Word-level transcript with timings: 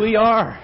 we 0.00 0.16
are 0.16 0.58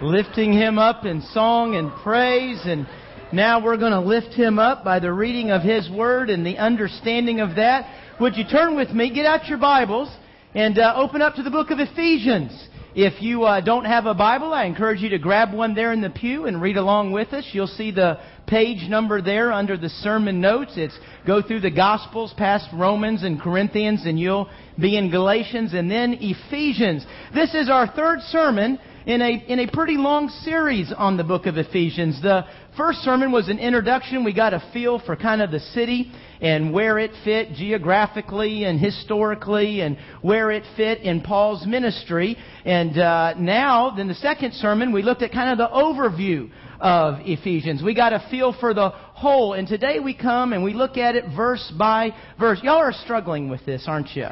lifting 0.00 0.52
him 0.52 0.78
up 0.78 1.04
in 1.04 1.20
song 1.32 1.74
and 1.74 1.90
praise 2.04 2.60
and 2.64 2.86
now 3.32 3.62
we're 3.62 3.76
going 3.76 3.90
to 3.90 4.00
lift 4.00 4.32
him 4.32 4.60
up 4.60 4.84
by 4.84 5.00
the 5.00 5.12
reading 5.12 5.50
of 5.50 5.62
his 5.62 5.90
word 5.90 6.30
and 6.30 6.46
the 6.46 6.56
understanding 6.58 7.40
of 7.40 7.56
that. 7.56 8.20
Would 8.20 8.36
you 8.36 8.44
turn 8.44 8.76
with 8.76 8.90
me, 8.90 9.12
get 9.12 9.26
out 9.26 9.48
your 9.48 9.58
Bibles 9.58 10.14
and 10.54 10.78
uh, 10.78 10.94
open 10.94 11.20
up 11.20 11.34
to 11.34 11.42
the 11.42 11.50
book 11.50 11.72
of 11.72 11.80
Ephesians. 11.80 12.68
If 12.94 13.20
you 13.20 13.42
uh, 13.42 13.60
don't 13.60 13.86
have 13.86 14.06
a 14.06 14.14
Bible, 14.14 14.52
I 14.52 14.66
encourage 14.66 15.00
you 15.00 15.08
to 15.08 15.18
grab 15.18 15.52
one 15.52 15.74
there 15.74 15.92
in 15.92 16.00
the 16.00 16.10
pew 16.10 16.46
and 16.46 16.62
read 16.62 16.76
along 16.76 17.10
with 17.10 17.32
us. 17.32 17.48
You'll 17.52 17.66
see 17.66 17.90
the 17.90 18.20
page 18.46 18.88
number 18.88 19.20
there 19.20 19.52
under 19.52 19.76
the 19.76 19.88
sermon 19.88 20.40
notes. 20.40 20.72
It's 20.76 20.98
go 21.26 21.42
through 21.42 21.60
the 21.60 21.70
Gospels 21.70 22.32
past 22.36 22.68
Romans 22.72 23.22
and 23.22 23.40
Corinthians, 23.40 24.06
and 24.06 24.18
you'll 24.18 24.48
be 24.78 24.96
in 24.96 25.10
Galatians 25.10 25.74
and 25.74 25.90
then 25.90 26.18
Ephesians. 26.20 27.04
This 27.34 27.54
is 27.54 27.68
our 27.68 27.86
third 27.88 28.20
sermon 28.28 28.78
in 29.06 29.22
a, 29.22 29.44
in 29.48 29.60
a 29.60 29.70
pretty 29.70 29.96
long 29.96 30.28
series 30.28 30.92
on 30.96 31.16
the 31.16 31.24
book 31.24 31.46
of 31.46 31.56
Ephesians. 31.56 32.20
The 32.20 32.44
first 32.76 32.98
sermon 32.98 33.30
was 33.30 33.48
an 33.48 33.58
introduction. 33.58 34.24
We 34.24 34.34
got 34.34 34.52
a 34.52 34.62
feel 34.72 34.98
for 34.98 35.16
kind 35.16 35.40
of 35.40 35.50
the 35.50 35.60
city 35.60 36.12
and 36.40 36.72
where 36.72 36.98
it 36.98 37.12
fit 37.24 37.52
geographically 37.54 38.64
and 38.64 38.78
historically 38.78 39.80
and 39.80 39.96
where 40.22 40.50
it 40.50 40.64
fit 40.76 40.98
in 41.00 41.22
Paul's 41.22 41.64
ministry. 41.66 42.36
And 42.64 42.98
uh, 42.98 43.34
now, 43.38 43.90
then 43.96 44.08
the 44.08 44.14
second 44.14 44.54
sermon, 44.54 44.92
we 44.92 45.02
looked 45.02 45.22
at 45.22 45.32
kind 45.32 45.50
of 45.50 45.58
the 45.58 45.74
overview 45.74 46.50
of 46.80 47.20
Ephesians. 47.20 47.82
We 47.82 47.94
got 47.94 48.12
a 48.12 48.26
feel 48.30 48.54
for 48.58 48.74
the 48.74 48.90
whole. 48.90 49.54
And 49.54 49.66
today 49.66 49.98
we 49.98 50.14
come 50.14 50.52
and 50.52 50.62
we 50.62 50.74
look 50.74 50.96
at 50.96 51.16
it 51.16 51.24
verse 51.36 51.72
by 51.78 52.10
verse. 52.38 52.60
Y'all 52.62 52.76
are 52.76 52.92
struggling 52.92 53.48
with 53.48 53.64
this, 53.64 53.84
aren't 53.86 54.14
you? 54.14 54.26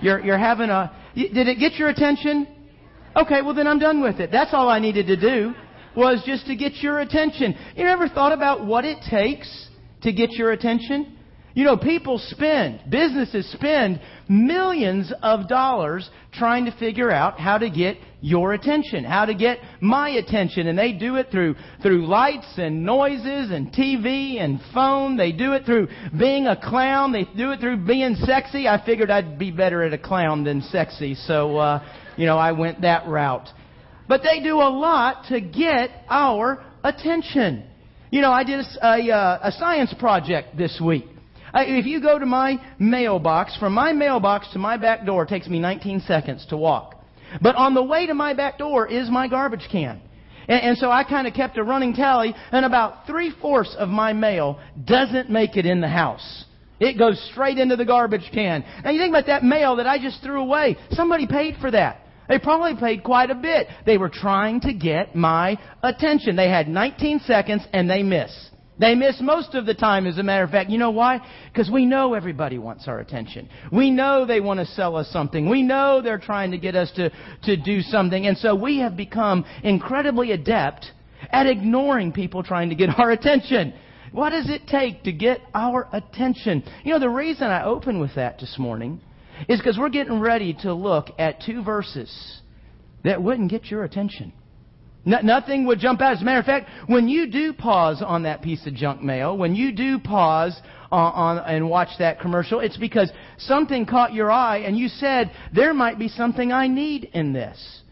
You're, 0.00 0.20
you're 0.20 0.38
having 0.38 0.70
a. 0.70 0.90
Did 1.14 1.48
it 1.48 1.58
get 1.58 1.74
your 1.74 1.88
attention? 1.88 2.48
Okay, 3.14 3.42
well 3.42 3.54
then 3.54 3.66
I'm 3.66 3.78
done 3.78 4.00
with 4.02 4.20
it. 4.20 4.30
That's 4.32 4.54
all 4.54 4.68
I 4.68 4.78
needed 4.78 5.06
to 5.06 5.16
do 5.16 5.54
was 5.94 6.22
just 6.24 6.46
to 6.46 6.56
get 6.56 6.76
your 6.76 7.00
attention. 7.00 7.54
You 7.76 7.86
ever 7.86 8.08
thought 8.08 8.32
about 8.32 8.66
what 8.66 8.84
it 8.84 8.98
takes 9.10 9.68
to 10.02 10.12
get 10.12 10.32
your 10.32 10.52
attention? 10.52 11.18
You 11.54 11.64
know, 11.64 11.76
people 11.76 12.18
spend, 12.18 12.80
businesses 12.88 13.50
spend 13.52 14.00
millions 14.28 15.12
of 15.22 15.48
dollars 15.48 16.08
trying 16.32 16.64
to 16.64 16.76
figure 16.78 17.10
out 17.10 17.38
how 17.38 17.58
to 17.58 17.68
get 17.68 17.98
your 18.22 18.54
attention, 18.54 19.04
how 19.04 19.26
to 19.26 19.34
get 19.34 19.58
my 19.80 20.08
attention. 20.10 20.66
And 20.66 20.78
they 20.78 20.92
do 20.92 21.16
it 21.16 21.28
through, 21.30 21.56
through 21.82 22.06
lights 22.06 22.46
and 22.56 22.84
noises 22.84 23.50
and 23.50 23.70
TV 23.70 24.40
and 24.40 24.60
phone. 24.72 25.18
They 25.18 25.32
do 25.32 25.52
it 25.52 25.66
through 25.66 25.88
being 26.18 26.46
a 26.46 26.56
clown. 26.56 27.12
They 27.12 27.24
do 27.36 27.50
it 27.50 27.60
through 27.60 27.84
being 27.84 28.14
sexy. 28.14 28.66
I 28.66 28.82
figured 28.84 29.10
I'd 29.10 29.38
be 29.38 29.50
better 29.50 29.82
at 29.82 29.92
a 29.92 29.98
clown 29.98 30.44
than 30.44 30.62
sexy. 30.62 31.14
So, 31.14 31.58
uh, 31.58 31.86
you 32.16 32.24
know, 32.24 32.38
I 32.38 32.52
went 32.52 32.80
that 32.80 33.06
route. 33.06 33.48
But 34.08 34.22
they 34.22 34.42
do 34.42 34.56
a 34.56 34.70
lot 34.70 35.26
to 35.28 35.40
get 35.40 35.90
our 36.08 36.64
attention. 36.82 37.64
You 38.10 38.22
know, 38.22 38.30
I 38.32 38.44
did 38.44 38.60
a, 38.60 38.86
a, 38.86 39.14
uh, 39.14 39.38
a 39.44 39.52
science 39.52 39.94
project 39.98 40.56
this 40.56 40.80
week. 40.82 41.06
If 41.54 41.86
you 41.86 42.00
go 42.00 42.18
to 42.18 42.26
my 42.26 42.58
mailbox, 42.78 43.56
from 43.56 43.74
my 43.74 43.92
mailbox 43.92 44.48
to 44.52 44.58
my 44.58 44.76
back 44.76 45.04
door, 45.04 45.26
takes 45.26 45.48
me 45.48 45.58
19 45.58 46.00
seconds 46.00 46.46
to 46.46 46.56
walk. 46.56 47.02
But 47.40 47.56
on 47.56 47.74
the 47.74 47.82
way 47.82 48.06
to 48.06 48.14
my 48.14 48.34
back 48.34 48.58
door 48.58 48.86
is 48.86 49.10
my 49.10 49.28
garbage 49.28 49.68
can. 49.70 50.00
And, 50.48 50.62
and 50.62 50.78
so 50.78 50.90
I 50.90 51.04
kind 51.04 51.26
of 51.26 51.34
kept 51.34 51.58
a 51.58 51.64
running 51.64 51.94
tally, 51.94 52.34
and 52.50 52.64
about 52.64 53.06
three 53.06 53.32
fourths 53.40 53.74
of 53.78 53.88
my 53.88 54.12
mail 54.12 54.60
doesn't 54.84 55.30
make 55.30 55.56
it 55.56 55.66
in 55.66 55.80
the 55.80 55.88
house. 55.88 56.44
It 56.80 56.98
goes 56.98 57.20
straight 57.30 57.58
into 57.58 57.76
the 57.76 57.84
garbage 57.84 58.28
can. 58.32 58.64
Now 58.82 58.90
you 58.90 58.98
think 58.98 59.10
about 59.10 59.26
that 59.26 59.44
mail 59.44 59.76
that 59.76 59.86
I 59.86 59.98
just 59.98 60.22
threw 60.22 60.40
away. 60.40 60.76
Somebody 60.90 61.26
paid 61.26 61.56
for 61.60 61.70
that. 61.70 61.98
They 62.28 62.38
probably 62.38 62.74
paid 62.76 63.04
quite 63.04 63.30
a 63.30 63.34
bit. 63.34 63.68
They 63.86 63.98
were 63.98 64.08
trying 64.08 64.60
to 64.62 64.72
get 64.72 65.14
my 65.14 65.58
attention. 65.82 66.34
They 66.34 66.48
had 66.48 66.66
19 66.68 67.20
seconds 67.20 67.62
and 67.72 67.88
they 67.88 68.02
miss. 68.02 68.32
They 68.82 68.96
miss 68.96 69.20
most 69.20 69.54
of 69.54 69.64
the 69.64 69.74
time, 69.74 70.08
as 70.08 70.18
a 70.18 70.24
matter 70.24 70.42
of 70.42 70.50
fact. 70.50 70.68
You 70.68 70.76
know 70.76 70.90
why? 70.90 71.20
Because 71.52 71.70
we 71.70 71.86
know 71.86 72.14
everybody 72.14 72.58
wants 72.58 72.88
our 72.88 72.98
attention. 72.98 73.48
We 73.70 73.92
know 73.92 74.26
they 74.26 74.40
want 74.40 74.58
to 74.58 74.66
sell 74.66 74.96
us 74.96 75.08
something. 75.12 75.48
We 75.48 75.62
know 75.62 76.02
they're 76.02 76.18
trying 76.18 76.50
to 76.50 76.58
get 76.58 76.74
us 76.74 76.90
to, 76.96 77.12
to 77.44 77.56
do 77.56 77.80
something. 77.82 78.26
And 78.26 78.36
so 78.36 78.56
we 78.56 78.78
have 78.78 78.96
become 78.96 79.44
incredibly 79.62 80.32
adept 80.32 80.90
at 81.30 81.46
ignoring 81.46 82.10
people 82.10 82.42
trying 82.42 82.70
to 82.70 82.74
get 82.74 82.88
our 82.98 83.12
attention. 83.12 83.72
What 84.10 84.30
does 84.30 84.50
it 84.50 84.66
take 84.66 85.04
to 85.04 85.12
get 85.12 85.38
our 85.54 85.88
attention? 85.92 86.64
You 86.82 86.94
know, 86.94 86.98
the 86.98 87.08
reason 87.08 87.46
I 87.46 87.62
open 87.62 88.00
with 88.00 88.16
that 88.16 88.40
this 88.40 88.56
morning 88.58 89.00
is 89.48 89.60
because 89.60 89.78
we're 89.78 89.90
getting 89.90 90.18
ready 90.18 90.54
to 90.62 90.74
look 90.74 91.06
at 91.20 91.40
two 91.40 91.62
verses 91.62 92.40
that 93.04 93.22
wouldn't 93.22 93.48
get 93.48 93.66
your 93.66 93.84
attention. 93.84 94.32
No, 95.04 95.18
nothing 95.20 95.66
would 95.66 95.80
jump 95.80 96.00
out. 96.00 96.12
As 96.12 96.22
a 96.22 96.24
matter 96.24 96.38
of 96.38 96.46
fact, 96.46 96.68
when 96.86 97.08
you 97.08 97.26
do 97.26 97.52
pause 97.52 98.02
on 98.02 98.22
that 98.22 98.42
piece 98.42 98.66
of 98.66 98.74
junk 98.74 99.02
mail, 99.02 99.36
when 99.36 99.54
you 99.54 99.72
do 99.72 99.98
pause 99.98 100.58
on, 100.92 101.38
on, 101.38 101.38
and 101.38 101.68
watch 101.68 101.88
that 101.98 102.20
commercial, 102.20 102.60
it's 102.60 102.76
because 102.76 103.10
something 103.38 103.84
caught 103.84 104.12
your 104.12 104.30
eye 104.30 104.58
and 104.58 104.78
you 104.78 104.88
said, 104.88 105.32
there 105.52 105.74
might 105.74 105.98
be 105.98 106.08
something 106.08 106.52
I 106.52 106.68
need 106.68 107.10
in 107.14 107.32
this. 107.32 107.82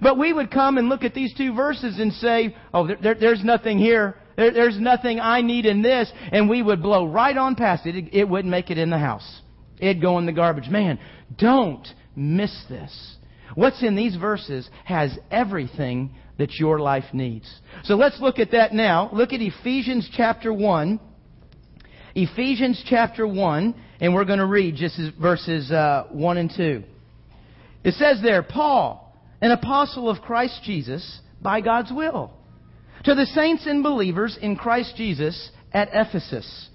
But 0.00 0.18
we 0.18 0.32
would 0.32 0.52
come 0.52 0.78
and 0.78 0.88
look 0.88 1.02
at 1.02 1.14
these 1.14 1.34
two 1.34 1.52
verses 1.52 1.98
and 1.98 2.12
say, 2.12 2.54
oh, 2.72 2.86
there, 2.86 2.98
there, 3.02 3.14
there's 3.14 3.42
nothing 3.42 3.78
here. 3.78 4.14
There, 4.36 4.52
there's 4.52 4.78
nothing 4.78 5.18
I 5.18 5.40
need 5.40 5.66
in 5.66 5.82
this. 5.82 6.12
And 6.30 6.48
we 6.48 6.62
would 6.62 6.80
blow 6.80 7.06
right 7.06 7.36
on 7.36 7.56
past 7.56 7.86
it. 7.86 7.96
it. 7.96 8.14
It 8.14 8.28
wouldn't 8.28 8.50
make 8.50 8.70
it 8.70 8.78
in 8.78 8.90
the 8.90 8.98
house. 8.98 9.40
It'd 9.78 10.00
go 10.00 10.18
in 10.18 10.26
the 10.26 10.32
garbage. 10.32 10.68
Man, 10.68 11.00
don't 11.36 11.86
miss 12.14 12.56
this. 12.68 13.16
What's 13.56 13.82
in 13.82 13.96
these 13.96 14.14
verses 14.14 14.70
has 14.84 15.18
everything 15.32 16.14
that 16.40 16.54
your 16.54 16.80
life 16.80 17.04
needs. 17.12 17.48
So 17.84 17.94
let's 17.96 18.18
look 18.18 18.38
at 18.38 18.52
that 18.52 18.72
now. 18.72 19.10
Look 19.12 19.32
at 19.32 19.40
Ephesians 19.40 20.08
chapter 20.16 20.52
1. 20.52 20.98
Ephesians 22.14 22.82
chapter 22.88 23.26
1, 23.26 23.74
and 24.00 24.14
we're 24.14 24.24
going 24.24 24.38
to 24.38 24.46
read 24.46 24.74
just 24.74 24.98
verses 25.20 25.70
uh, 25.70 26.06
1 26.10 26.36
and 26.38 26.50
2. 26.56 26.82
It 27.84 27.94
says 27.94 28.20
there, 28.22 28.42
Paul, 28.42 29.14
an 29.40 29.52
apostle 29.52 30.08
of 30.08 30.22
Christ 30.22 30.60
Jesus, 30.64 31.20
by 31.42 31.60
God's 31.60 31.92
will, 31.92 32.32
to 33.04 33.14
the 33.14 33.26
saints 33.26 33.66
and 33.66 33.82
believers 33.82 34.38
in 34.40 34.56
Christ 34.56 34.94
Jesus 34.96 35.50
at 35.72 35.90
Ephesus. 35.92 36.68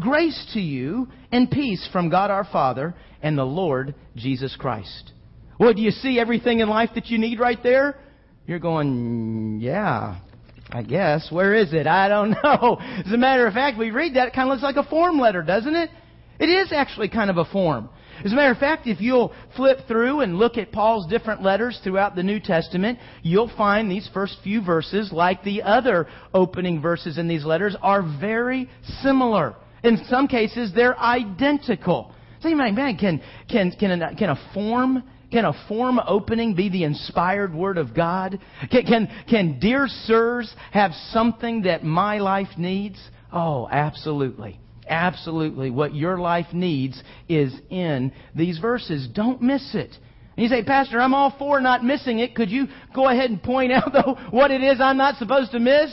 Grace 0.00 0.50
to 0.54 0.60
you 0.60 1.08
and 1.30 1.50
peace 1.50 1.88
from 1.92 2.10
God 2.10 2.30
our 2.30 2.44
Father 2.44 2.94
and 3.22 3.38
the 3.38 3.44
Lord 3.44 3.94
Jesus 4.16 4.56
Christ. 4.58 5.12
Well, 5.58 5.72
do 5.72 5.82
you 5.82 5.92
see 5.92 6.18
everything 6.18 6.60
in 6.60 6.68
life 6.68 6.90
that 6.96 7.06
you 7.06 7.18
need 7.18 7.38
right 7.38 7.62
there? 7.62 7.96
You're 8.46 8.58
going, 8.58 9.60
yeah, 9.60 10.18
I 10.70 10.82
guess. 10.82 11.28
Where 11.30 11.54
is 11.54 11.72
it? 11.72 11.86
I 11.86 12.08
don't 12.08 12.30
know. 12.44 12.78
As 12.80 13.12
a 13.12 13.16
matter 13.16 13.46
of 13.46 13.54
fact, 13.54 13.78
we 13.78 13.90
read 13.90 14.14
that, 14.16 14.28
it 14.28 14.34
kind 14.34 14.48
of 14.48 14.52
looks 14.52 14.62
like 14.62 14.76
a 14.76 14.88
form 14.88 15.18
letter, 15.18 15.42
doesn't 15.42 15.74
it? 15.74 15.90
It 16.38 16.46
is 16.46 16.72
actually 16.72 17.08
kind 17.08 17.30
of 17.30 17.38
a 17.38 17.44
form. 17.46 17.88
As 18.24 18.32
a 18.32 18.34
matter 18.34 18.52
of 18.52 18.58
fact, 18.58 18.86
if 18.86 19.00
you'll 19.00 19.32
flip 19.56 19.78
through 19.88 20.20
and 20.20 20.36
look 20.36 20.56
at 20.56 20.72
Paul's 20.72 21.06
different 21.06 21.42
letters 21.42 21.80
throughout 21.82 22.14
the 22.14 22.22
New 22.22 22.38
Testament, 22.38 22.98
you'll 23.22 23.50
find 23.56 23.90
these 23.90 24.08
first 24.12 24.36
few 24.42 24.62
verses, 24.62 25.10
like 25.10 25.42
the 25.42 25.62
other 25.62 26.06
opening 26.32 26.80
verses 26.80 27.18
in 27.18 27.28
these 27.28 27.44
letters, 27.44 27.76
are 27.82 28.02
very 28.20 28.68
similar. 29.02 29.56
In 29.82 30.04
some 30.08 30.28
cases, 30.28 30.72
they're 30.74 30.98
identical. 30.98 32.12
So 32.40 32.48
you 32.48 32.56
might, 32.56 32.74
man, 32.74 32.96
can, 32.96 33.22
can, 33.48 33.72
can, 33.72 34.02
a, 34.02 34.14
can 34.14 34.30
a 34.30 34.50
form 34.52 35.02
can 35.34 35.44
a 35.44 35.66
form 35.66 35.98
opening 36.06 36.54
be 36.54 36.68
the 36.68 36.84
inspired 36.84 37.52
Word 37.52 37.76
of 37.76 37.92
God? 37.92 38.38
Can, 38.70 38.86
can, 38.86 39.24
can 39.28 39.58
dear 39.58 39.88
sirs 39.88 40.54
have 40.70 40.92
something 41.10 41.62
that 41.62 41.82
my 41.82 42.18
life 42.18 42.56
needs? 42.56 43.00
Oh, 43.32 43.68
absolutely. 43.68 44.60
Absolutely. 44.88 45.70
What 45.70 45.92
your 45.92 46.18
life 46.18 46.46
needs 46.52 47.02
is 47.28 47.52
in 47.68 48.12
these 48.36 48.58
verses. 48.58 49.08
Don't 49.12 49.42
miss 49.42 49.74
it. 49.74 49.90
And 50.36 50.44
you 50.44 50.48
say, 50.48 50.62
Pastor, 50.62 51.00
I'm 51.00 51.14
all 51.14 51.34
for 51.36 51.60
not 51.60 51.82
missing 51.82 52.20
it. 52.20 52.36
Could 52.36 52.50
you 52.50 52.68
go 52.94 53.08
ahead 53.08 53.30
and 53.30 53.42
point 53.42 53.72
out, 53.72 53.92
though, 53.92 54.16
what 54.30 54.52
it 54.52 54.62
is 54.62 54.80
I'm 54.80 54.98
not 54.98 55.16
supposed 55.16 55.50
to 55.50 55.58
miss? 55.58 55.92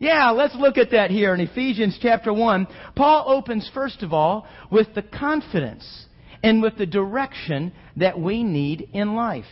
Yeah, 0.00 0.30
let's 0.30 0.56
look 0.56 0.78
at 0.78 0.90
that 0.90 1.12
here 1.12 1.32
in 1.32 1.38
Ephesians 1.38 1.96
chapter 2.02 2.32
1. 2.32 2.66
Paul 2.96 3.24
opens, 3.28 3.70
first 3.72 4.02
of 4.02 4.12
all, 4.12 4.48
with 4.68 4.88
the 4.96 5.02
confidence 5.02 6.06
and 6.42 6.62
with 6.62 6.76
the 6.76 6.86
direction 6.86 7.72
that 7.96 8.18
we 8.18 8.42
need 8.42 8.88
in 8.92 9.14
life. 9.14 9.44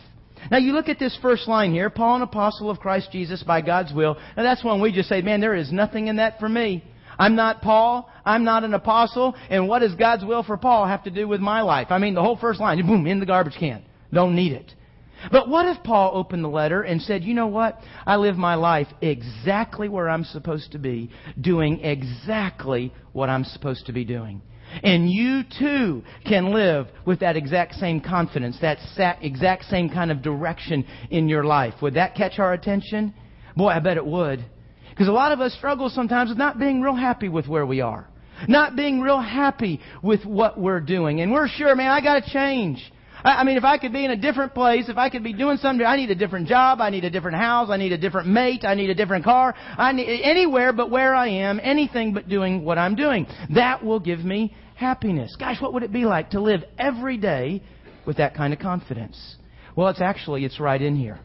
Now 0.49 0.57
you 0.57 0.71
look 0.71 0.89
at 0.89 0.99
this 0.99 1.17
first 1.21 1.47
line 1.47 1.73
here, 1.73 1.89
Paul, 1.89 2.17
an 2.17 2.21
apostle 2.21 2.69
of 2.69 2.79
Christ 2.79 3.11
Jesus 3.11 3.43
by 3.43 3.61
God's 3.61 3.93
will. 3.93 4.15
Now 4.37 4.43
that's 4.43 4.63
when 4.63 4.81
we 4.81 4.91
just 4.91 5.09
say, 5.09 5.21
man, 5.21 5.41
there 5.41 5.55
is 5.55 5.71
nothing 5.71 6.07
in 6.07 6.15
that 6.15 6.39
for 6.39 6.47
me. 6.47 6.83
I'm 7.17 7.35
not 7.35 7.61
Paul. 7.61 8.09
I'm 8.23 8.45
not 8.45 8.63
an 8.63 8.73
apostle. 8.73 9.35
And 9.49 9.67
what 9.67 9.79
does 9.79 9.93
God's 9.95 10.23
will 10.23 10.41
for 10.41 10.55
Paul 10.55 10.87
have 10.87 11.03
to 11.03 11.11
do 11.11 11.27
with 11.27 11.41
my 11.41 11.61
life? 11.61 11.87
I 11.89 11.97
mean, 11.97 12.13
the 12.13 12.23
whole 12.23 12.37
first 12.37 12.61
line, 12.61 12.85
boom, 12.87 13.05
in 13.05 13.19
the 13.19 13.25
garbage 13.25 13.57
can. 13.59 13.83
Don't 14.13 14.35
need 14.35 14.53
it. 14.53 14.73
But 15.29 15.49
what 15.49 15.65
if 15.65 15.83
Paul 15.83 16.11
opened 16.13 16.45
the 16.45 16.49
letter 16.49 16.81
and 16.81 17.01
said, 17.01 17.25
you 17.25 17.33
know 17.33 17.47
what? 17.47 17.77
I 18.05 18.15
live 18.15 18.37
my 18.37 18.55
life 18.55 18.87
exactly 19.01 19.89
where 19.89 20.07
I'm 20.07 20.23
supposed 20.23 20.71
to 20.71 20.79
be, 20.79 21.11
doing 21.39 21.81
exactly 21.81 22.93
what 23.11 23.29
I'm 23.29 23.43
supposed 23.43 23.87
to 23.87 23.91
be 23.91 24.05
doing. 24.05 24.41
And 24.83 25.09
you 25.09 25.43
too 25.57 26.03
can 26.25 26.53
live 26.53 26.87
with 27.05 27.19
that 27.21 27.35
exact 27.35 27.75
same 27.75 28.01
confidence, 28.01 28.57
that 28.61 28.77
exact 29.21 29.65
same 29.65 29.89
kind 29.89 30.11
of 30.11 30.21
direction 30.21 30.85
in 31.09 31.27
your 31.27 31.43
life. 31.43 31.73
Would 31.81 31.95
that 31.95 32.15
catch 32.15 32.39
our 32.39 32.53
attention? 32.53 33.13
Boy, 33.55 33.69
I 33.69 33.79
bet 33.79 33.97
it 33.97 34.05
would. 34.05 34.45
Because 34.89 35.07
a 35.07 35.13
lot 35.13 35.31
of 35.31 35.39
us 35.39 35.53
struggle 35.53 35.89
sometimes 35.89 36.29
with 36.29 36.37
not 36.37 36.59
being 36.59 36.81
real 36.81 36.95
happy 36.95 37.29
with 37.29 37.47
where 37.47 37.65
we 37.65 37.81
are. 37.81 38.07
Not 38.47 38.75
being 38.75 39.01
real 39.01 39.19
happy 39.19 39.81
with 40.01 40.25
what 40.25 40.59
we're 40.59 40.79
doing. 40.79 41.21
And 41.21 41.31
we're 41.31 41.47
sure, 41.47 41.75
man, 41.75 41.91
I 41.91 42.01
gotta 42.01 42.29
change. 42.31 42.81
I 43.23 43.43
mean, 43.43 43.57
if 43.57 43.65
I 43.65 43.77
could 43.77 43.91
be 43.91 44.05
in 44.05 44.11
a 44.11 44.15
different 44.15 44.53
place, 44.53 44.87
if 44.87 44.97
I 44.97 45.09
could 45.09 45.23
be 45.23 45.33
doing 45.33 45.57
something, 45.57 45.85
I 45.85 45.97
need 45.97 46.09
a 46.09 46.15
different 46.15 46.47
job, 46.47 46.79
I 46.79 46.89
need 46.89 47.03
a 47.03 47.09
different 47.09 47.37
house, 47.37 47.69
I 47.69 47.77
need 47.77 47.91
a 47.91 47.97
different 47.97 48.29
mate, 48.29 48.63
I 48.63 48.75
need 48.75 48.89
a 48.89 48.95
different 48.95 49.25
car, 49.25 49.53
I 49.77 49.91
need 49.91 50.21
anywhere 50.21 50.71
but 50.71 50.89
where 50.89 51.13
I 51.13 51.27
am, 51.27 51.59
anything 51.61 52.13
but 52.13 52.29
doing 52.29 52.63
what 52.63 52.77
I'm 52.77 52.95
doing. 52.95 53.27
That 53.53 53.83
will 53.83 53.99
give 53.99 54.19
me 54.19 54.55
happiness. 54.75 55.35
Gosh, 55.37 55.61
what 55.61 55.73
would 55.73 55.83
it 55.83 55.91
be 55.91 56.05
like 56.05 56.29
to 56.31 56.39
live 56.41 56.63
every 56.77 57.17
day 57.17 57.61
with 58.05 58.17
that 58.17 58.35
kind 58.35 58.53
of 58.53 58.59
confidence? 58.59 59.35
Well, 59.75 59.89
it's 59.89 60.01
actually, 60.01 60.45
it's 60.45 60.59
right 60.59 60.81
in 60.81 60.95
here. 60.95 61.19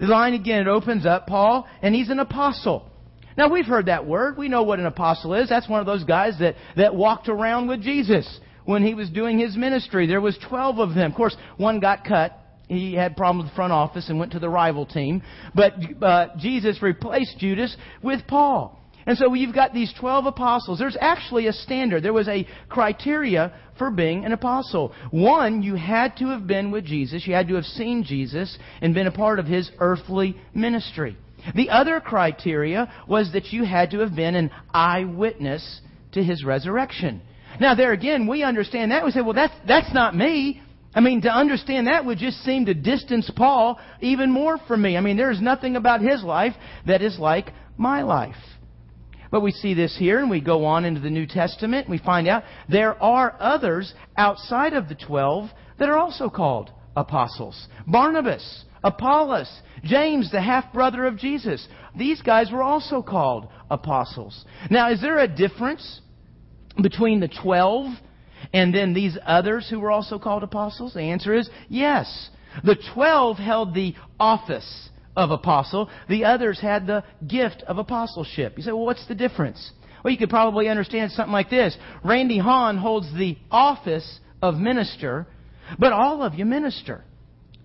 The 0.00 0.06
line 0.06 0.32
again, 0.32 0.62
it 0.62 0.68
opens 0.68 1.04
up, 1.04 1.26
Paul, 1.26 1.68
and 1.82 1.94
he's 1.94 2.08
an 2.08 2.20
apostle. 2.20 2.90
Now 3.36 3.48
we've 3.52 3.66
heard 3.66 3.86
that 3.86 4.06
word. 4.06 4.38
We 4.38 4.48
know 4.48 4.62
what 4.62 4.78
an 4.78 4.86
apostle 4.86 5.34
is. 5.34 5.48
That's 5.48 5.68
one 5.68 5.80
of 5.80 5.86
those 5.86 6.04
guys 6.04 6.38
that, 6.38 6.54
that 6.76 6.94
walked 6.94 7.28
around 7.28 7.68
with 7.68 7.82
Jesus 7.82 8.40
when 8.64 8.84
he 8.84 8.94
was 8.94 9.10
doing 9.10 9.38
his 9.38 9.56
ministry. 9.56 10.06
There 10.06 10.20
was 10.20 10.38
12 10.48 10.78
of 10.78 10.94
them. 10.94 11.10
Of 11.10 11.16
course, 11.16 11.36
one 11.56 11.80
got 11.80 12.04
cut. 12.04 12.38
He 12.68 12.94
had 12.94 13.16
problems 13.16 13.44
with 13.44 13.52
the 13.52 13.56
front 13.56 13.72
office 13.72 14.08
and 14.08 14.18
went 14.18 14.32
to 14.32 14.38
the 14.38 14.48
rival 14.48 14.86
team. 14.86 15.22
But 15.54 15.74
uh, 16.02 16.28
Jesus 16.38 16.80
replaced 16.82 17.38
Judas 17.38 17.76
with 18.02 18.26
Paul. 18.26 18.80
And 19.06 19.18
so 19.18 19.34
you've 19.34 19.54
got 19.54 19.74
these 19.74 19.92
12 20.00 20.26
apostles. 20.26 20.78
There's 20.78 20.96
actually 20.98 21.46
a 21.46 21.52
standard. 21.52 22.02
There 22.02 22.12
was 22.12 22.28
a 22.28 22.46
criteria 22.68 23.52
for 23.76 23.90
being 23.90 24.24
an 24.24 24.32
apostle. 24.32 24.94
One, 25.10 25.62
you 25.62 25.74
had 25.74 26.16
to 26.18 26.28
have 26.28 26.46
been 26.46 26.70
with 26.70 26.86
Jesus. 26.86 27.26
You 27.26 27.34
had 27.34 27.48
to 27.48 27.54
have 27.56 27.64
seen 27.64 28.04
Jesus 28.04 28.56
and 28.80 28.94
been 28.94 29.06
a 29.06 29.12
part 29.12 29.38
of 29.38 29.46
his 29.46 29.70
earthly 29.78 30.36
ministry. 30.54 31.18
The 31.54 31.68
other 31.68 32.00
criteria 32.00 32.90
was 33.06 33.32
that 33.32 33.52
you 33.52 33.64
had 33.64 33.90
to 33.90 33.98
have 33.98 34.16
been 34.16 34.34
an 34.34 34.50
eyewitness 34.72 35.80
to 36.12 36.22
his 36.22 36.42
resurrection. 36.42 37.20
Now, 37.60 37.74
there 37.74 37.92
again, 37.92 38.26
we 38.26 38.42
understand 38.42 38.90
that. 38.90 39.04
We 39.04 39.10
say, 39.10 39.20
well, 39.20 39.34
that's, 39.34 39.54
that's 39.66 39.92
not 39.94 40.16
me. 40.16 40.60
I 40.94 41.00
mean, 41.00 41.22
to 41.22 41.28
understand 41.28 41.88
that 41.88 42.04
would 42.04 42.18
just 42.18 42.38
seem 42.44 42.66
to 42.66 42.74
distance 42.74 43.30
Paul 43.34 43.80
even 44.00 44.30
more 44.30 44.58
from 44.68 44.82
me. 44.82 44.96
I 44.96 45.00
mean, 45.00 45.16
there 45.16 45.30
is 45.30 45.40
nothing 45.40 45.76
about 45.76 46.00
his 46.00 46.22
life 46.22 46.54
that 46.86 47.02
is 47.02 47.18
like 47.18 47.50
my 47.76 48.02
life. 48.02 48.36
But 49.30 49.40
we 49.40 49.50
see 49.50 49.74
this 49.74 49.96
here, 49.98 50.20
and 50.20 50.30
we 50.30 50.40
go 50.40 50.64
on 50.64 50.84
into 50.84 51.00
the 51.00 51.10
New 51.10 51.26
Testament, 51.26 51.86
and 51.86 51.92
we 51.92 51.98
find 51.98 52.28
out 52.28 52.44
there 52.68 53.02
are 53.02 53.36
others 53.40 53.92
outside 54.16 54.74
of 54.74 54.88
the 54.88 54.94
twelve 54.94 55.50
that 55.80 55.88
are 55.88 55.98
also 55.98 56.30
called 56.30 56.70
apostles. 56.96 57.66
Barnabas, 57.84 58.64
Apollos, 58.84 59.50
James, 59.82 60.30
the 60.30 60.40
half 60.40 60.72
brother 60.72 61.06
of 61.06 61.18
Jesus. 61.18 61.66
These 61.96 62.22
guys 62.22 62.52
were 62.52 62.62
also 62.62 63.02
called 63.02 63.48
apostles. 63.70 64.44
Now, 64.70 64.92
is 64.92 65.00
there 65.00 65.18
a 65.18 65.26
difference 65.26 66.00
between 66.80 67.20
the 67.20 67.28
12 67.28 67.86
and 68.52 68.74
then 68.74 68.94
these 68.94 69.16
others 69.24 69.68
who 69.68 69.80
were 69.80 69.90
also 69.90 70.18
called 70.18 70.42
apostles? 70.42 70.94
The 70.94 71.00
answer 71.00 71.34
is 71.34 71.48
yes. 71.68 72.30
The 72.62 72.76
12 72.94 73.38
held 73.38 73.74
the 73.74 73.94
office 74.18 74.90
of 75.16 75.30
apostle. 75.30 75.90
The 76.08 76.24
others 76.24 76.60
had 76.60 76.86
the 76.86 77.04
gift 77.26 77.62
of 77.66 77.78
apostleship. 77.78 78.54
You 78.56 78.62
say, 78.62 78.72
well, 78.72 78.84
what's 78.84 79.06
the 79.06 79.14
difference? 79.14 79.72
Well, 80.02 80.12
you 80.12 80.18
could 80.18 80.30
probably 80.30 80.68
understand 80.68 81.12
something 81.12 81.32
like 81.32 81.50
this. 81.50 81.76
Randy 82.04 82.38
Hahn 82.38 82.76
holds 82.76 83.12
the 83.14 83.38
office 83.50 84.20
of 84.42 84.56
minister, 84.56 85.26
but 85.78 85.92
all 85.92 86.22
of 86.22 86.34
you 86.34 86.44
minister. 86.44 87.04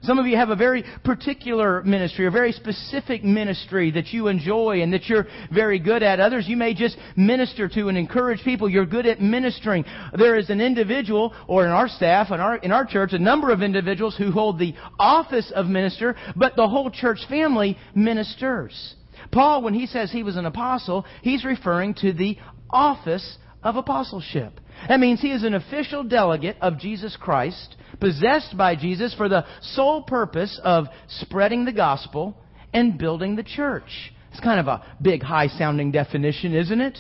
Some 0.01 0.18
of 0.18 0.25
you 0.25 0.38
have 0.38 0.50
a 0.50 0.56
very 0.56 0.86
particular 1.04 1.84
ministry, 1.84 2.25
a 2.25 2.31
very 2.31 2.54
specific 2.54 3.24
ministry 3.24 3.92
that 3.92 4.13
you 4.13 4.28
enjoy 4.28 4.81
and 4.81 4.94
that 4.94 5.07
you're 5.10 5.28
very 5.54 5.78
good 5.78 6.04
at. 6.04 6.22
Others 6.22 6.46
you 6.48 6.56
may 6.56 6.74
just 6.74 6.98
minister 7.18 7.68
to 7.68 7.90
and 7.90 7.98
encourage 7.98 8.42
people. 8.44 8.69
You're 8.69 8.86
good 8.86 9.06
at 9.06 9.22
ministering. 9.22 9.84
There 10.18 10.38
is 10.38 10.50
an 10.50 10.62
individual, 10.62 11.34
or 11.48 11.66
in 11.66 11.72
our 11.72 11.90
staff, 11.90 12.31
in 12.31 12.40
our, 12.40 12.56
in 12.57 12.72
our 12.72 12.86
church, 12.86 13.12
a 13.12 13.19
number 13.19 13.51
of 13.51 13.62
individuals 13.62 14.16
who 14.18 14.31
hold 14.31 14.57
the 14.57 14.74
office 14.98 15.51
of 15.54 15.66
minister, 15.66 16.16
but 16.36 16.56
the 16.56 16.68
whole 16.68 16.90
church 16.90 17.19
family 17.28 17.78
ministers. 17.94 18.96
Paul, 19.31 19.62
when 19.62 19.74
he 19.74 19.86
says 19.86 20.12
he 20.12 20.24
was 20.24 20.38
an 20.38 20.46
apostle, 20.46 21.06
he's 21.22 21.44
referring 21.44 21.94
to 21.96 22.13
the 22.13 22.38
office 22.69 23.38
of 23.64 23.76
apostleship. 23.76 24.60
That 24.88 25.00
means 25.00 25.22
he 25.22 25.32
is 25.32 25.44
an 25.44 25.54
official 25.54 26.04
delegate 26.04 26.58
of 26.62 26.80
Jesus 26.80 27.18
Christ, 27.20 27.76
possessed 28.00 28.56
by 28.58 28.76
Jesus 28.76 29.14
for 29.16 29.28
the 29.28 29.46
sole 29.62 30.04
purpose 30.04 30.60
of 30.64 30.86
spreading 31.08 31.66
the 31.66 31.74
gospel 31.74 32.38
and 32.74 32.98
building 32.98 33.36
the 33.36 33.44
church. 33.44 34.14
It's 34.32 34.40
kind 34.40 34.60
of 34.60 34.68
a 34.68 34.86
big, 35.02 35.24
high 35.24 35.48
sounding 35.48 35.92
definition, 35.92 36.56
isn't 36.56 36.82
it? 36.82 36.98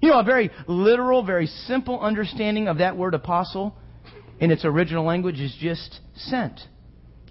You 0.00 0.10
know, 0.10 0.20
a 0.20 0.24
very 0.24 0.50
literal, 0.66 1.22
very 1.22 1.46
simple 1.46 2.00
understanding 2.00 2.68
of 2.68 2.78
that 2.78 2.96
word 2.96 3.14
apostle 3.14 3.76
in 4.38 4.50
its 4.50 4.64
original 4.64 5.04
language 5.04 5.40
is 5.40 5.54
just 5.60 6.00
sent. 6.14 6.60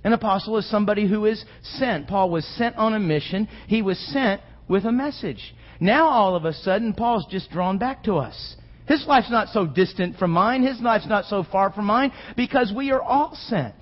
An 0.04 0.14
apostle 0.14 0.58
is 0.58 0.70
somebody 0.70 1.08
who 1.08 1.26
is 1.26 1.44
sent. 1.62 2.08
Paul 2.08 2.30
was 2.30 2.46
sent 2.58 2.76
on 2.76 2.94
a 2.94 3.00
mission. 3.00 3.48
He 3.68 3.82
was 3.82 3.98
sent 4.14 4.42
with 4.68 4.86
a 4.86 4.92
message. 4.92 5.56
Now 5.80 6.08
all 6.08 6.36
of 6.36 6.46
a 6.46 6.54
sudden, 6.54 6.94
Paul's 6.94 7.26
just 7.30 7.52
drawn 7.52 7.78
back 7.78 8.04
to 8.04 8.16
us. 8.16 8.56
His 8.88 9.06
life's 9.06 9.30
not 9.30 9.50
so 9.50 9.68
distant 9.68 10.18
from 10.18 10.32
mine. 10.32 10.64
His 10.64 10.82
life's 10.82 11.08
not 11.08 11.26
so 11.26 11.44
far 11.44 11.72
from 11.72 11.86
mine 11.86 12.12
because 12.36 12.74
we 12.76 12.92
are 12.92 13.02
all 13.02 13.36
sent. 13.36 13.76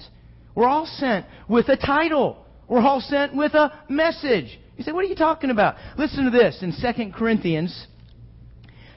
We're 0.54 0.68
all 0.68 0.86
sent 0.86 1.26
with 1.48 1.70
a 1.70 1.78
title. 1.78 2.46
We're 2.68 2.82
all 2.82 3.00
sent 3.00 3.36
with 3.36 3.54
a 3.54 3.72
message. 3.88 4.60
You 4.76 4.84
say, 4.84 4.92
what 4.92 5.06
are 5.06 5.08
you 5.08 5.16
talking 5.16 5.50
about? 5.50 5.76
Listen 5.98 6.26
to 6.26 6.30
this 6.30 6.62
in 6.62 6.72
2 6.72 7.12
Corinthians 7.12 7.88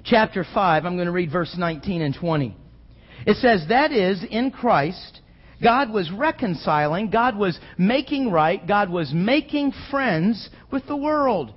chapter 0.05 0.45
5. 0.53 0.85
I'm 0.85 0.97
going 0.97 1.07
to 1.07 1.13
read 1.13 1.31
verse 1.31 1.55
19 1.57 2.03
and 2.03 2.15
20. 2.15 2.57
It 3.27 3.37
says, 3.37 3.67
That 3.69 3.93
is, 3.93 4.25
in 4.29 4.51
Christ, 4.51 5.21
God 5.63 5.91
was 5.91 6.11
reconciling, 6.11 7.11
God 7.11 7.37
was 7.37 7.59
making 7.79 8.31
right, 8.31 8.67
God 8.67 8.91
was 8.91 9.13
making 9.15 9.73
friends 9.91 10.49
with 10.73 10.87
the 10.87 10.97
world. 10.97 11.53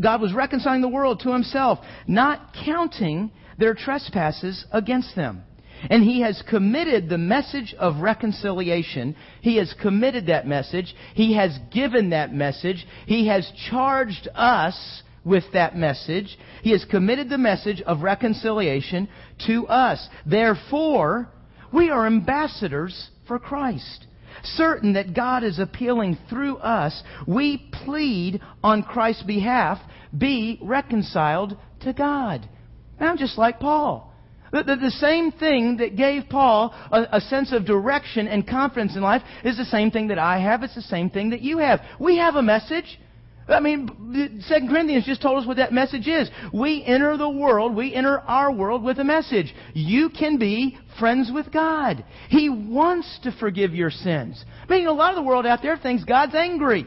God 0.00 0.20
was 0.20 0.32
reconciling 0.32 0.80
the 0.80 0.88
world 0.88 1.20
to 1.20 1.32
himself, 1.32 1.78
not 2.06 2.54
counting 2.64 3.30
their 3.58 3.74
trespasses 3.74 4.64
against 4.72 5.14
them. 5.14 5.42
And 5.88 6.02
he 6.02 6.20
has 6.20 6.42
committed 6.48 7.08
the 7.08 7.18
message 7.18 7.74
of 7.78 8.00
reconciliation. 8.02 9.16
He 9.40 9.56
has 9.56 9.74
committed 9.80 10.26
that 10.26 10.46
message. 10.46 10.94
He 11.14 11.34
has 11.34 11.58
given 11.72 12.10
that 12.10 12.34
message. 12.34 12.86
He 13.06 13.28
has 13.28 13.50
charged 13.70 14.28
us 14.34 15.02
with 15.24 15.44
that 15.54 15.76
message. 15.76 16.38
He 16.62 16.72
has 16.72 16.84
committed 16.84 17.30
the 17.30 17.38
message 17.38 17.80
of 17.82 18.02
reconciliation 18.02 19.08
to 19.46 19.66
us. 19.68 20.06
Therefore, 20.26 21.30
we 21.72 21.88
are 21.90 22.06
ambassadors 22.06 23.08
for 23.26 23.38
Christ. 23.38 24.06
Certain 24.42 24.94
that 24.94 25.14
God 25.14 25.44
is 25.44 25.58
appealing 25.58 26.18
through 26.28 26.56
us, 26.58 27.02
we 27.26 27.70
plead 27.84 28.40
on 28.62 28.82
Christ's 28.82 29.22
behalf, 29.22 29.78
be 30.16 30.58
reconciled 30.62 31.56
to 31.80 31.92
God. 31.92 32.48
I'm 32.98 33.16
just 33.16 33.38
like 33.38 33.60
Paul. 33.60 34.12
The, 34.52 34.64
the, 34.64 34.76
the, 34.76 34.90
same 34.90 35.30
thing 35.30 35.76
that 35.76 35.96
gave 35.96 36.24
Paul 36.28 36.74
a, 36.90 37.06
a, 37.12 37.20
sense 37.20 37.52
of 37.52 37.64
direction 37.64 38.26
and 38.26 38.46
confidence 38.46 38.96
in 38.96 39.02
life 39.02 39.22
is 39.44 39.56
the 39.56 39.64
same 39.64 39.92
thing 39.92 40.08
that 40.08 40.18
I 40.18 40.40
have. 40.40 40.64
It's 40.64 40.74
the 40.74 40.82
same 40.82 41.08
thing 41.08 41.30
that 41.30 41.40
you 41.40 41.58
have. 41.58 41.80
We 42.00 42.18
have 42.18 42.34
a 42.34 42.42
message. 42.42 42.98
I 43.50 43.60
mean, 43.60 44.40
Second 44.46 44.68
Corinthians 44.68 45.04
just 45.04 45.22
told 45.22 45.40
us 45.40 45.46
what 45.46 45.56
that 45.56 45.72
message 45.72 46.06
is. 46.06 46.30
We 46.52 46.84
enter 46.84 47.16
the 47.16 47.28
world, 47.28 47.74
we 47.74 47.94
enter 47.94 48.18
our 48.20 48.52
world 48.52 48.82
with 48.82 48.98
a 48.98 49.04
message. 49.04 49.52
You 49.74 50.10
can 50.10 50.38
be 50.38 50.78
friends 50.98 51.30
with 51.32 51.52
God. 51.52 52.04
He 52.28 52.48
wants 52.48 53.18
to 53.24 53.32
forgive 53.38 53.74
your 53.74 53.90
sins. 53.90 54.42
I 54.68 54.72
mean, 54.72 54.86
a 54.86 54.92
lot 54.92 55.10
of 55.10 55.16
the 55.16 55.22
world 55.22 55.46
out 55.46 55.62
there 55.62 55.76
thinks 55.76 56.04
God's 56.04 56.34
angry. 56.34 56.86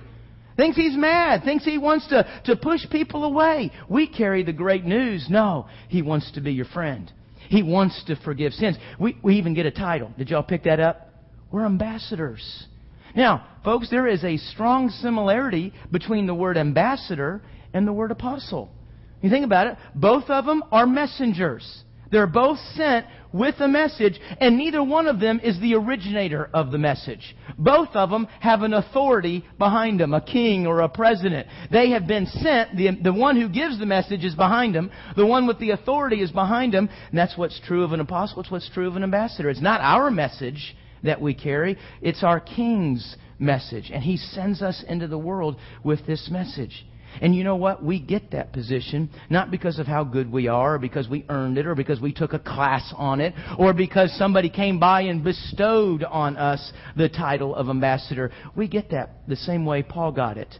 Thinks 0.55 0.77
he's 0.77 0.95
mad. 0.95 1.43
Thinks 1.43 1.65
he 1.65 1.77
wants 1.77 2.07
to, 2.09 2.25
to 2.45 2.55
push 2.55 2.81
people 2.91 3.23
away. 3.23 3.71
We 3.89 4.07
carry 4.07 4.43
the 4.43 4.53
great 4.53 4.85
news. 4.85 5.27
No, 5.29 5.67
he 5.89 6.01
wants 6.01 6.31
to 6.33 6.41
be 6.41 6.53
your 6.53 6.65
friend. 6.65 7.11
He 7.49 7.63
wants 7.63 8.03
to 8.05 8.15
forgive 8.17 8.53
sins. 8.53 8.77
We, 8.99 9.17
we 9.23 9.35
even 9.35 9.53
get 9.53 9.65
a 9.65 9.71
title. 9.71 10.11
Did 10.17 10.29
y'all 10.29 10.43
pick 10.43 10.63
that 10.63 10.79
up? 10.79 11.09
We're 11.51 11.65
ambassadors. 11.65 12.67
Now, 13.15 13.45
folks, 13.63 13.89
there 13.89 14.07
is 14.07 14.23
a 14.23 14.37
strong 14.37 14.89
similarity 14.89 15.73
between 15.91 16.27
the 16.27 16.35
word 16.35 16.57
ambassador 16.57 17.41
and 17.73 17.87
the 17.87 17.93
word 17.93 18.11
apostle. 18.11 18.71
You 19.21 19.29
think 19.29 19.45
about 19.45 19.67
it, 19.67 19.77
both 19.95 20.29
of 20.29 20.45
them 20.45 20.63
are 20.71 20.85
messengers. 20.85 21.83
They're 22.11 22.27
both 22.27 22.59
sent 22.75 23.07
with 23.33 23.55
a 23.59 23.67
message, 23.67 24.19
and 24.39 24.55
neither 24.55 24.83
one 24.83 25.07
of 25.07 25.19
them 25.19 25.39
is 25.43 25.59
the 25.59 25.73
originator 25.73 26.47
of 26.53 26.71
the 26.71 26.77
message. 26.77 27.35
Both 27.57 27.89
of 27.95 28.11
them 28.11 28.27
have 28.39 28.61
an 28.61 28.73
authority 28.73 29.43
behind 29.57 29.99
them, 29.99 30.13
a 30.13 30.21
king 30.21 30.67
or 30.67 30.81
a 30.81 30.89
president. 30.89 31.47
They 31.71 31.89
have 31.89 32.05
been 32.05 32.27
sent. 32.27 32.77
The, 32.77 32.91
the 33.01 33.13
one 33.13 33.35
who 33.35 33.49
gives 33.49 33.79
the 33.79 33.87
message 33.87 34.23
is 34.23 34.35
behind 34.35 34.75
them. 34.75 34.91
The 35.15 35.25
one 35.25 35.47
with 35.47 35.57
the 35.57 35.71
authority 35.71 36.21
is 36.21 36.31
behind 36.31 36.75
them. 36.75 36.87
And 37.09 37.17
that's 37.17 37.35
what's 37.35 37.59
true 37.61 37.83
of 37.83 37.93
an 37.93 37.99
apostle. 37.99 38.41
It's 38.41 38.51
what's 38.51 38.69
true 38.69 38.87
of 38.87 38.95
an 38.95 39.03
ambassador. 39.03 39.49
It's 39.49 39.59
not 39.59 39.81
our 39.81 40.11
message 40.11 40.75
that 41.03 41.21
we 41.21 41.33
carry. 41.33 41.77
It's 42.01 42.23
our 42.23 42.39
king's 42.39 43.15
message. 43.39 43.91
And 43.93 44.03
he 44.03 44.17
sends 44.17 44.61
us 44.61 44.83
into 44.87 45.07
the 45.07 45.17
world 45.17 45.57
with 45.83 46.05
this 46.07 46.29
message. 46.31 46.85
And 47.21 47.35
you 47.35 47.43
know 47.43 47.55
what? 47.55 47.83
We 47.83 47.99
get 47.99 48.31
that 48.31 48.53
position 48.53 49.09
not 49.29 49.51
because 49.51 49.79
of 49.79 49.85
how 49.85 50.03
good 50.03 50.31
we 50.31 50.47
are, 50.47 50.75
or 50.75 50.79
because 50.79 51.07
we 51.07 51.25
earned 51.29 51.57
it, 51.57 51.67
or 51.67 51.75
because 51.75 52.01
we 52.01 52.11
took 52.11 52.33
a 52.33 52.39
class 52.39 52.91
on 52.97 53.21
it, 53.21 53.33
or 53.59 53.73
because 53.73 54.11
somebody 54.17 54.49
came 54.49 54.79
by 54.79 55.01
and 55.01 55.23
bestowed 55.23 56.03
on 56.03 56.37
us 56.37 56.73
the 56.97 57.09
title 57.09 57.53
of 57.53 57.69
ambassador. 57.69 58.31
We 58.55 58.67
get 58.67 58.91
that 58.91 59.27
the 59.27 59.35
same 59.35 59.65
way 59.65 59.83
Paul 59.83 60.11
got 60.11 60.37
it 60.37 60.53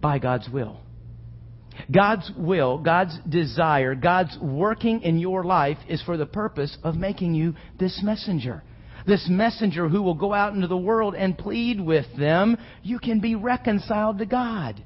by 0.00 0.18
God's 0.18 0.48
will. 0.50 0.80
God's 1.90 2.30
will, 2.36 2.78
God's 2.78 3.18
desire, 3.26 3.94
God's 3.94 4.36
working 4.40 5.02
in 5.02 5.18
your 5.18 5.42
life 5.42 5.78
is 5.88 6.02
for 6.02 6.18
the 6.18 6.26
purpose 6.26 6.76
of 6.82 6.96
making 6.96 7.34
you 7.34 7.54
this 7.78 8.00
messenger. 8.04 8.62
This 9.06 9.28
messenger 9.28 9.88
who 9.88 10.02
will 10.02 10.14
go 10.14 10.32
out 10.32 10.54
into 10.54 10.66
the 10.66 10.76
world 10.76 11.14
and 11.14 11.36
plead 11.36 11.80
with 11.80 12.06
them, 12.16 12.56
you 12.82 12.98
can 12.98 13.20
be 13.20 13.34
reconciled 13.34 14.18
to 14.18 14.26
God. 14.26 14.82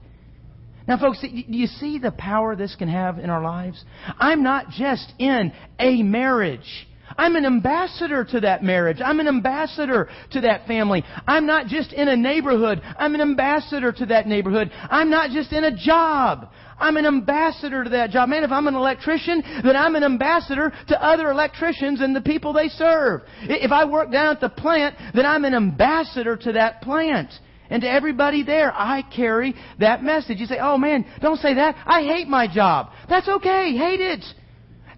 Now, 0.88 0.98
folks, 0.98 1.20
do 1.20 1.28
you 1.28 1.66
see 1.66 1.98
the 1.98 2.12
power 2.12 2.54
this 2.54 2.76
can 2.76 2.88
have 2.88 3.18
in 3.18 3.28
our 3.28 3.42
lives? 3.42 3.84
I'm 4.18 4.42
not 4.42 4.70
just 4.70 5.12
in 5.18 5.52
a 5.80 6.02
marriage. 6.02 6.86
I'm 7.16 7.36
an 7.36 7.46
ambassador 7.46 8.24
to 8.24 8.40
that 8.40 8.62
marriage. 8.62 8.98
I'm 9.04 9.20
an 9.20 9.28
ambassador 9.28 10.08
to 10.32 10.40
that 10.42 10.66
family. 10.66 11.04
I'm 11.26 11.46
not 11.46 11.66
just 11.66 11.92
in 11.92 12.08
a 12.08 12.16
neighborhood. 12.16 12.82
I'm 12.98 13.14
an 13.14 13.20
ambassador 13.20 13.92
to 13.92 14.06
that 14.06 14.26
neighborhood. 14.26 14.70
I'm 14.90 15.10
not 15.10 15.30
just 15.30 15.52
in 15.52 15.64
a 15.64 15.76
job. 15.76 16.48
I'm 16.78 16.96
an 16.96 17.06
ambassador 17.06 17.84
to 17.84 17.90
that 17.90 18.10
job. 18.10 18.28
Man, 18.28 18.44
if 18.44 18.50
I'm 18.50 18.66
an 18.66 18.74
electrician, 18.74 19.42
then 19.64 19.76
I'm 19.76 19.96
an 19.96 20.04
ambassador 20.04 20.72
to 20.88 21.02
other 21.02 21.30
electricians 21.30 22.00
and 22.00 22.14
the 22.14 22.20
people 22.20 22.52
they 22.52 22.68
serve. 22.68 23.22
If 23.42 23.72
I 23.72 23.84
work 23.84 24.12
down 24.12 24.34
at 24.34 24.40
the 24.40 24.50
plant, 24.50 24.96
then 25.14 25.24
I'm 25.24 25.44
an 25.44 25.54
ambassador 25.54 26.36
to 26.36 26.52
that 26.52 26.82
plant. 26.82 27.32
And 27.70 27.82
to 27.82 27.90
everybody 27.90 28.42
there, 28.42 28.72
I 28.72 29.02
carry 29.02 29.54
that 29.80 30.02
message. 30.02 30.38
You 30.38 30.46
say, 30.46 30.58
oh 30.60 30.78
man, 30.78 31.04
don't 31.20 31.40
say 31.40 31.54
that. 31.54 31.76
I 31.84 32.02
hate 32.02 32.28
my 32.28 32.46
job. 32.52 32.90
That's 33.08 33.28
okay. 33.28 33.76
Hate 33.76 34.00
it. 34.00 34.24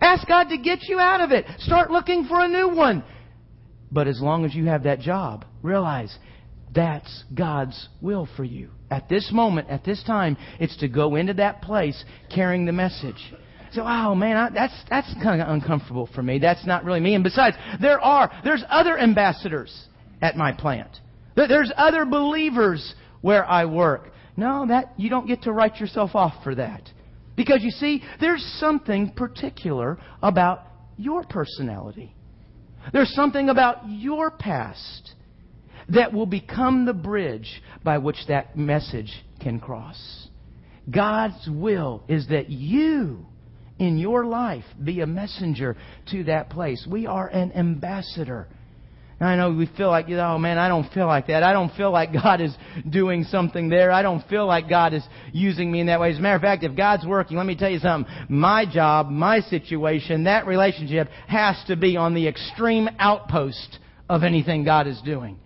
Ask 0.00 0.26
God 0.26 0.44
to 0.50 0.58
get 0.58 0.84
you 0.88 0.98
out 0.98 1.20
of 1.20 1.32
it. 1.32 1.44
Start 1.58 1.90
looking 1.90 2.24
for 2.26 2.40
a 2.40 2.48
new 2.48 2.74
one. 2.74 3.02
But 3.90 4.06
as 4.06 4.20
long 4.20 4.44
as 4.44 4.54
you 4.54 4.66
have 4.66 4.84
that 4.84 5.00
job, 5.00 5.44
realize 5.62 6.16
that's 6.74 7.24
God's 7.34 7.88
will 8.00 8.28
for 8.36 8.44
you. 8.44 8.70
At 8.90 9.08
this 9.08 9.30
moment, 9.32 9.68
at 9.70 9.84
this 9.84 10.02
time, 10.04 10.36
it's 10.60 10.76
to 10.78 10.88
go 10.88 11.16
into 11.16 11.34
that 11.34 11.62
place 11.62 12.04
carrying 12.34 12.66
the 12.66 12.72
message. 12.72 13.32
So, 13.72 13.82
oh 13.84 14.14
man, 14.14 14.36
I, 14.36 14.50
that's 14.50 14.74
that's 14.88 15.12
kind 15.22 15.42
of 15.42 15.48
uncomfortable 15.48 16.08
for 16.14 16.22
me. 16.22 16.38
That's 16.38 16.66
not 16.66 16.84
really 16.84 17.00
me. 17.00 17.14
And 17.14 17.24
besides, 17.24 17.56
there 17.80 18.00
are 18.00 18.30
there's 18.44 18.64
other 18.68 18.98
ambassadors 18.98 19.86
at 20.22 20.36
my 20.36 20.52
plant. 20.52 20.88
There's 21.34 21.70
other 21.76 22.04
believers 22.04 22.94
where 23.20 23.44
I 23.44 23.66
work. 23.66 24.10
No, 24.36 24.66
that 24.68 24.94
you 24.96 25.10
don't 25.10 25.26
get 25.26 25.42
to 25.42 25.52
write 25.52 25.76
yourself 25.76 26.14
off 26.14 26.42
for 26.42 26.54
that. 26.54 26.90
Because 27.38 27.62
you 27.62 27.70
see, 27.70 28.02
there's 28.20 28.44
something 28.58 29.12
particular 29.12 29.96
about 30.20 30.64
your 30.96 31.22
personality. 31.22 32.12
There's 32.92 33.14
something 33.14 33.48
about 33.48 33.88
your 33.88 34.32
past 34.32 35.12
that 35.90 36.12
will 36.12 36.26
become 36.26 36.84
the 36.84 36.92
bridge 36.92 37.62
by 37.84 37.98
which 37.98 38.16
that 38.26 38.58
message 38.58 39.12
can 39.40 39.60
cross. 39.60 40.28
God's 40.90 41.48
will 41.48 42.02
is 42.08 42.26
that 42.26 42.50
you, 42.50 43.24
in 43.78 43.98
your 43.98 44.26
life, 44.26 44.64
be 44.82 45.00
a 45.00 45.06
messenger 45.06 45.76
to 46.10 46.24
that 46.24 46.50
place. 46.50 46.84
We 46.90 47.06
are 47.06 47.28
an 47.28 47.52
ambassador 47.52 48.48
I 49.20 49.34
know 49.34 49.52
we 49.52 49.66
feel 49.76 49.88
like, 49.88 50.06
oh 50.10 50.38
man, 50.38 50.58
I 50.58 50.68
don't 50.68 50.88
feel 50.92 51.06
like 51.08 51.26
that. 51.26 51.42
I 51.42 51.52
don't 51.52 51.74
feel 51.74 51.90
like 51.90 52.12
God 52.12 52.40
is 52.40 52.54
doing 52.88 53.24
something 53.24 53.68
there. 53.68 53.90
I 53.90 54.02
don't 54.02 54.24
feel 54.28 54.46
like 54.46 54.68
God 54.68 54.94
is 54.94 55.02
using 55.32 55.72
me 55.72 55.80
in 55.80 55.88
that 55.88 55.98
way. 55.98 56.12
As 56.12 56.18
a 56.18 56.20
matter 56.20 56.36
of 56.36 56.42
fact, 56.42 56.62
if 56.62 56.76
God's 56.76 57.04
working, 57.04 57.36
let 57.36 57.46
me 57.46 57.56
tell 57.56 57.70
you 57.70 57.80
something. 57.80 58.12
My 58.28 58.64
job, 58.64 59.10
my 59.10 59.40
situation, 59.40 60.24
that 60.24 60.46
relationship 60.46 61.08
has 61.26 61.56
to 61.66 61.74
be 61.74 61.96
on 61.96 62.14
the 62.14 62.28
extreme 62.28 62.88
outpost 63.00 63.80
of 64.08 64.22
anything 64.22 64.64
God 64.64 64.86
is 64.86 65.00
doing. 65.04 65.40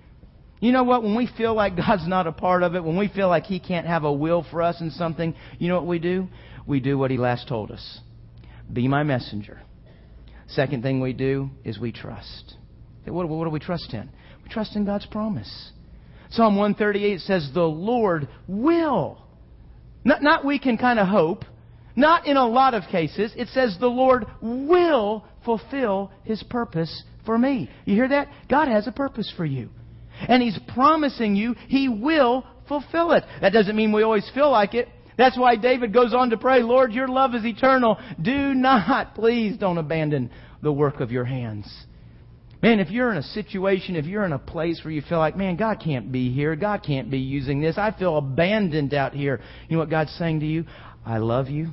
You 0.61 0.71
know 0.73 0.85
what? 0.85 1.03
When 1.03 1.17
we 1.17 1.27
feel 1.39 1.55
like 1.55 1.75
God's 1.77 2.07
not 2.07 2.27
a 2.27 2.33
part 2.33 2.63
of 2.63 2.75
it, 2.75 2.85
when 2.85 2.99
we 2.99 3.09
feel 3.09 3.29
like 3.29 3.45
He 3.45 3.59
can't 3.59 3.87
have 3.87 4.05
a 4.05 4.13
will 4.13 4.45
for 4.51 4.61
us 4.61 4.83
in 4.83 4.91
something, 4.91 5.35
you 5.59 5.69
know 5.69 5.77
what 5.77 5.87
we 5.87 5.99
do? 5.99 6.29
We 6.67 6.81
do 6.81 6.99
what 6.99 7.11
He 7.11 7.17
last 7.17 7.49
told 7.49 7.71
us. 7.71 8.01
Be 8.71 8.87
my 8.87 9.03
messenger. 9.03 9.63
Second 10.47 10.83
thing 10.83 11.01
we 11.01 11.15
do 11.15 11.51
is 11.65 11.79
we 11.79 11.91
trust. 11.91 12.57
What, 13.07 13.29
what 13.29 13.45
do 13.45 13.51
we 13.51 13.61
trust 13.61 13.93
in? 13.93 14.09
We 14.45 14.51
trust 14.51 14.77
in 14.77 14.85
God's 14.85 15.07
promise. 15.07 15.73
Psalm 16.31 16.57
138 16.57 17.21
says, 17.21 17.51
The 17.53 17.61
Lord 17.61 18.29
will. 18.49 19.19
Not, 20.05 20.23
not 20.23 20.45
we 20.45 20.59
can 20.59 20.79
kind 20.79 20.99
of 20.99 21.09
hope. 21.09 21.45
Not 21.95 22.27
in 22.27 22.37
a 22.37 22.47
lot 22.47 22.75
of 22.75 22.85
cases. 22.91 23.33
It 23.37 23.49
says, 23.49 23.77
The 23.79 23.87
Lord 23.87 24.27
will 24.41 25.25
fulfill 25.45 26.11
His 26.25 26.43
purpose 26.45 27.03
for 27.27 27.37
me. 27.37 27.69
You 27.85 27.95
hear 27.95 28.09
that? 28.09 28.29
God 28.49 28.69
has 28.69 28.87
a 28.87 28.93
purpose 28.93 29.33
for 29.37 29.45
you. 29.45 29.69
And 30.29 30.43
He's 30.43 30.59
promising 30.75 31.37
you 31.37 31.55
He 31.69 31.89
will 31.89 32.47
fulfill 32.69 33.13
it. 33.13 33.25
That 33.41 33.53
doesn't 33.53 33.77
mean 33.77 33.93
we 33.93 34.03
always 34.03 34.31
feel 34.35 34.51
like 34.51 34.75
it. 34.75 34.89
That's 35.19 35.39
why 35.39 35.57
David 35.57 35.93
goes 35.93 36.15
on 36.15 36.31
to 36.31 36.39
pray, 36.39 36.63
Lord, 36.63 36.93
your 36.93 37.09
love 37.09 37.35
is 37.35 37.45
eternal. 37.45 37.99
Do 38.21 38.55
not, 38.55 39.15
please 39.15 39.59
don't 39.59 39.77
abandon 39.77 40.31
the 40.63 40.73
work 40.73 41.01
of 41.01 41.13
your 41.13 41.25
hands. 41.27 41.71
Man, 42.63 42.79
if 42.79 42.91
you're 42.91 43.11
in 43.11 43.19
a 43.19 43.23
situation, 43.25 43.97
if 43.97 44.05
you're 44.05 44.25
in 44.25 44.33
a 44.33 44.39
place 44.39 44.81
where 44.85 44.93
you 44.93 45.03
feel 45.03 45.19
like, 45.19 45.37
man, 45.37 45.57
God 45.57 45.83
can't 45.85 46.13
be 46.13 46.33
here, 46.33 46.55
God 46.55 46.85
can't 46.87 47.11
be 47.11 47.19
using 47.19 47.61
this, 47.61 47.77
I 47.77 47.91
feel 47.91 48.17
abandoned 48.17 48.95
out 48.95 49.15
here. 49.15 49.41
You 49.69 49.77
know 49.77 49.81
what 49.81 49.91
God's 49.91 50.13
saying 50.13 50.41
to 50.41 50.47
you? 50.47 50.65
I 51.05 51.19
love 51.19 51.49
you. 51.49 51.71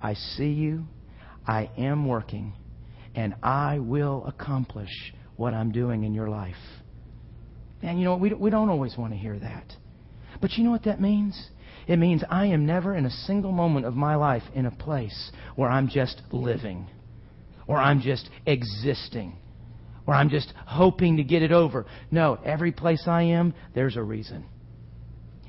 I 0.00 0.14
see 0.14 0.50
you. 0.50 0.84
I 1.44 1.70
am 1.76 2.06
working. 2.06 2.52
And 3.16 3.34
I 3.42 3.80
will 3.80 4.24
accomplish 4.26 4.90
what 5.34 5.54
I'm 5.54 5.72
doing 5.72 6.04
in 6.04 6.14
your 6.14 6.28
life. 6.28 6.54
And 7.82 7.98
you 7.98 8.04
know 8.04 8.12
what? 8.12 8.20
We, 8.20 8.32
we 8.32 8.50
don't 8.50 8.68
always 8.68 8.96
want 8.96 9.12
to 9.12 9.18
hear 9.18 9.36
that. 9.36 9.72
But 10.40 10.52
you 10.52 10.62
know 10.62 10.70
what 10.70 10.84
that 10.84 11.00
means? 11.00 11.48
It 11.88 11.98
means 11.98 12.22
I 12.30 12.46
am 12.46 12.64
never 12.64 12.94
in 12.94 13.06
a 13.06 13.10
single 13.10 13.52
moment 13.52 13.86
of 13.86 13.94
my 13.94 14.14
life 14.14 14.42
in 14.54 14.66
a 14.66 14.70
place 14.70 15.32
where 15.56 15.68
I'm 15.68 15.88
just 15.88 16.22
living 16.30 16.86
or 17.66 17.78
I'm 17.78 18.00
just 18.00 18.30
existing 18.46 19.36
or 20.06 20.14
I'm 20.14 20.30
just 20.30 20.52
hoping 20.66 21.16
to 21.16 21.24
get 21.24 21.42
it 21.42 21.52
over. 21.52 21.86
No, 22.10 22.38
every 22.44 22.72
place 22.72 23.04
I 23.06 23.22
am, 23.22 23.54
there's 23.74 23.96
a 23.96 24.02
reason. 24.02 24.44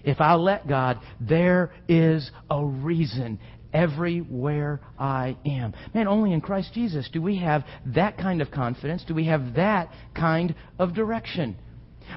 If 0.03 0.21
I 0.21 0.35
let 0.35 0.67
God, 0.67 0.99
there 1.19 1.71
is 1.87 2.31
a 2.49 2.63
reason 2.63 3.39
everywhere 3.73 4.79
I 4.97 5.37
am. 5.45 5.73
Man, 5.93 6.07
only 6.07 6.33
in 6.33 6.41
Christ 6.41 6.71
Jesus 6.73 7.09
do 7.11 7.21
we 7.21 7.37
have 7.37 7.63
that 7.87 8.17
kind 8.17 8.41
of 8.41 8.49
confidence, 8.51 9.03
do 9.05 9.13
we 9.13 9.27
have 9.27 9.55
that 9.55 9.91
kind 10.15 10.55
of 10.79 10.93
direction. 10.93 11.57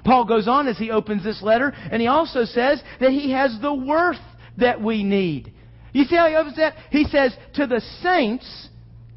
Paul 0.04 0.24
goes 0.24 0.46
on 0.46 0.68
as 0.68 0.78
he 0.78 0.90
opens 0.90 1.24
this 1.24 1.42
letter, 1.42 1.72
and 1.90 2.00
he 2.00 2.06
also 2.06 2.44
says 2.44 2.80
that 3.00 3.10
he 3.10 3.32
has 3.32 3.58
the 3.60 3.74
worth 3.74 4.16
that 4.56 4.80
we 4.80 5.02
need. 5.02 5.52
You 5.92 6.04
see 6.04 6.14
how 6.14 6.28
he 6.28 6.36
opens 6.36 6.56
that? 6.56 6.74
He 6.90 7.04
says, 7.04 7.36
to 7.54 7.66
the 7.66 7.80
saints 8.02 8.68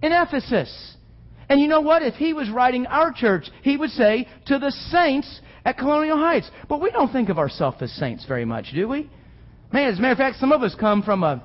in 0.01 0.11
Ephesus. 0.11 0.95
And 1.49 1.59
you 1.59 1.67
know 1.67 1.81
what? 1.81 2.01
If 2.01 2.15
he 2.15 2.33
was 2.33 2.49
writing 2.49 2.85
our 2.87 3.11
church, 3.11 3.49
he 3.61 3.77
would 3.77 3.91
say 3.91 4.27
to 4.47 4.59
the 4.59 4.71
saints 4.71 5.41
at 5.65 5.77
Colonial 5.77 6.17
Heights. 6.17 6.49
But 6.69 6.81
we 6.81 6.91
don't 6.91 7.11
think 7.11 7.29
of 7.29 7.37
ourselves 7.37 7.77
as 7.81 7.91
saints 7.93 8.25
very 8.25 8.45
much, 8.45 8.71
do 8.73 8.87
we? 8.87 9.09
Man, 9.71 9.91
as 9.91 9.99
a 9.99 10.01
matter 10.01 10.13
of 10.13 10.17
fact, 10.17 10.37
some 10.37 10.51
of 10.51 10.61
us 10.61 10.75
come 10.79 11.01
from 11.03 11.23
a 11.23 11.43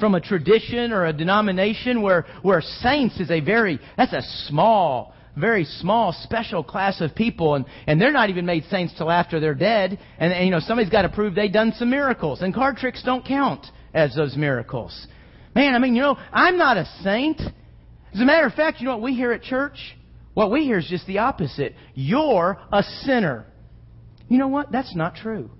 from 0.00 0.14
a 0.14 0.20
tradition 0.20 0.90
or 0.92 1.06
a 1.06 1.12
denomination 1.12 2.02
where 2.02 2.26
where 2.42 2.60
saints 2.60 3.20
is 3.20 3.30
a 3.30 3.40
very 3.40 3.78
that's 3.96 4.12
a 4.12 4.22
small 4.46 5.14
very 5.36 5.64
small, 5.64 6.12
special 6.12 6.62
class 6.62 7.00
of 7.00 7.14
people, 7.14 7.54
and, 7.54 7.64
and 7.86 8.00
they're 8.00 8.12
not 8.12 8.30
even 8.30 8.44
made 8.44 8.64
saints 8.64 8.92
till 8.96 9.10
after 9.10 9.40
they're 9.40 9.54
dead. 9.54 9.98
And, 10.18 10.32
and 10.32 10.44
you 10.44 10.50
know, 10.50 10.60
somebody's 10.60 10.90
got 10.92 11.02
to 11.02 11.08
prove 11.08 11.34
they've 11.34 11.52
done 11.52 11.72
some 11.76 11.90
miracles, 11.90 12.42
and 12.42 12.54
card 12.54 12.76
tricks 12.76 13.02
don't 13.02 13.24
count 13.24 13.66
as 13.94 14.14
those 14.14 14.36
miracles. 14.36 15.06
Man, 15.54 15.74
I 15.74 15.78
mean, 15.78 15.94
you 15.94 16.02
know, 16.02 16.16
I'm 16.32 16.58
not 16.58 16.76
a 16.76 16.84
saint. 17.02 17.40
As 18.14 18.20
a 18.20 18.24
matter 18.24 18.46
of 18.46 18.54
fact, 18.54 18.80
you 18.80 18.86
know 18.86 18.92
what 18.92 19.02
we 19.02 19.14
hear 19.14 19.32
at 19.32 19.42
church? 19.42 19.78
What 20.34 20.50
we 20.50 20.64
hear 20.64 20.78
is 20.78 20.86
just 20.88 21.06
the 21.06 21.18
opposite. 21.18 21.74
You're 21.94 22.58
a 22.72 22.82
sinner. 22.82 23.46
You 24.28 24.38
know 24.38 24.48
what? 24.48 24.72
That's 24.72 24.94
not 24.94 25.14
true. 25.14 25.50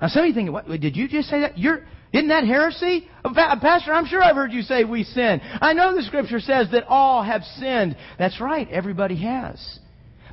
Now, 0.00 0.08
some 0.08 0.22
of 0.22 0.28
you 0.28 0.34
think, 0.34 0.50
what, 0.50 0.68
did 0.68 0.96
you 0.96 1.08
just 1.08 1.28
say 1.28 1.40
that? 1.40 1.58
You're, 1.58 1.84
Isn't 2.12 2.28
that 2.28 2.44
heresy? 2.44 3.08
Uh, 3.24 3.32
Pastor, 3.60 3.92
I'm 3.92 4.06
sure 4.06 4.22
I've 4.22 4.36
heard 4.36 4.52
you 4.52 4.62
say 4.62 4.84
we 4.84 5.04
sin. 5.04 5.40
I 5.42 5.72
know 5.72 5.94
the 5.94 6.02
scripture 6.02 6.40
says 6.40 6.68
that 6.72 6.84
all 6.88 7.22
have 7.22 7.42
sinned. 7.58 7.96
That's 8.18 8.40
right, 8.40 8.68
everybody 8.70 9.16
has. 9.22 9.78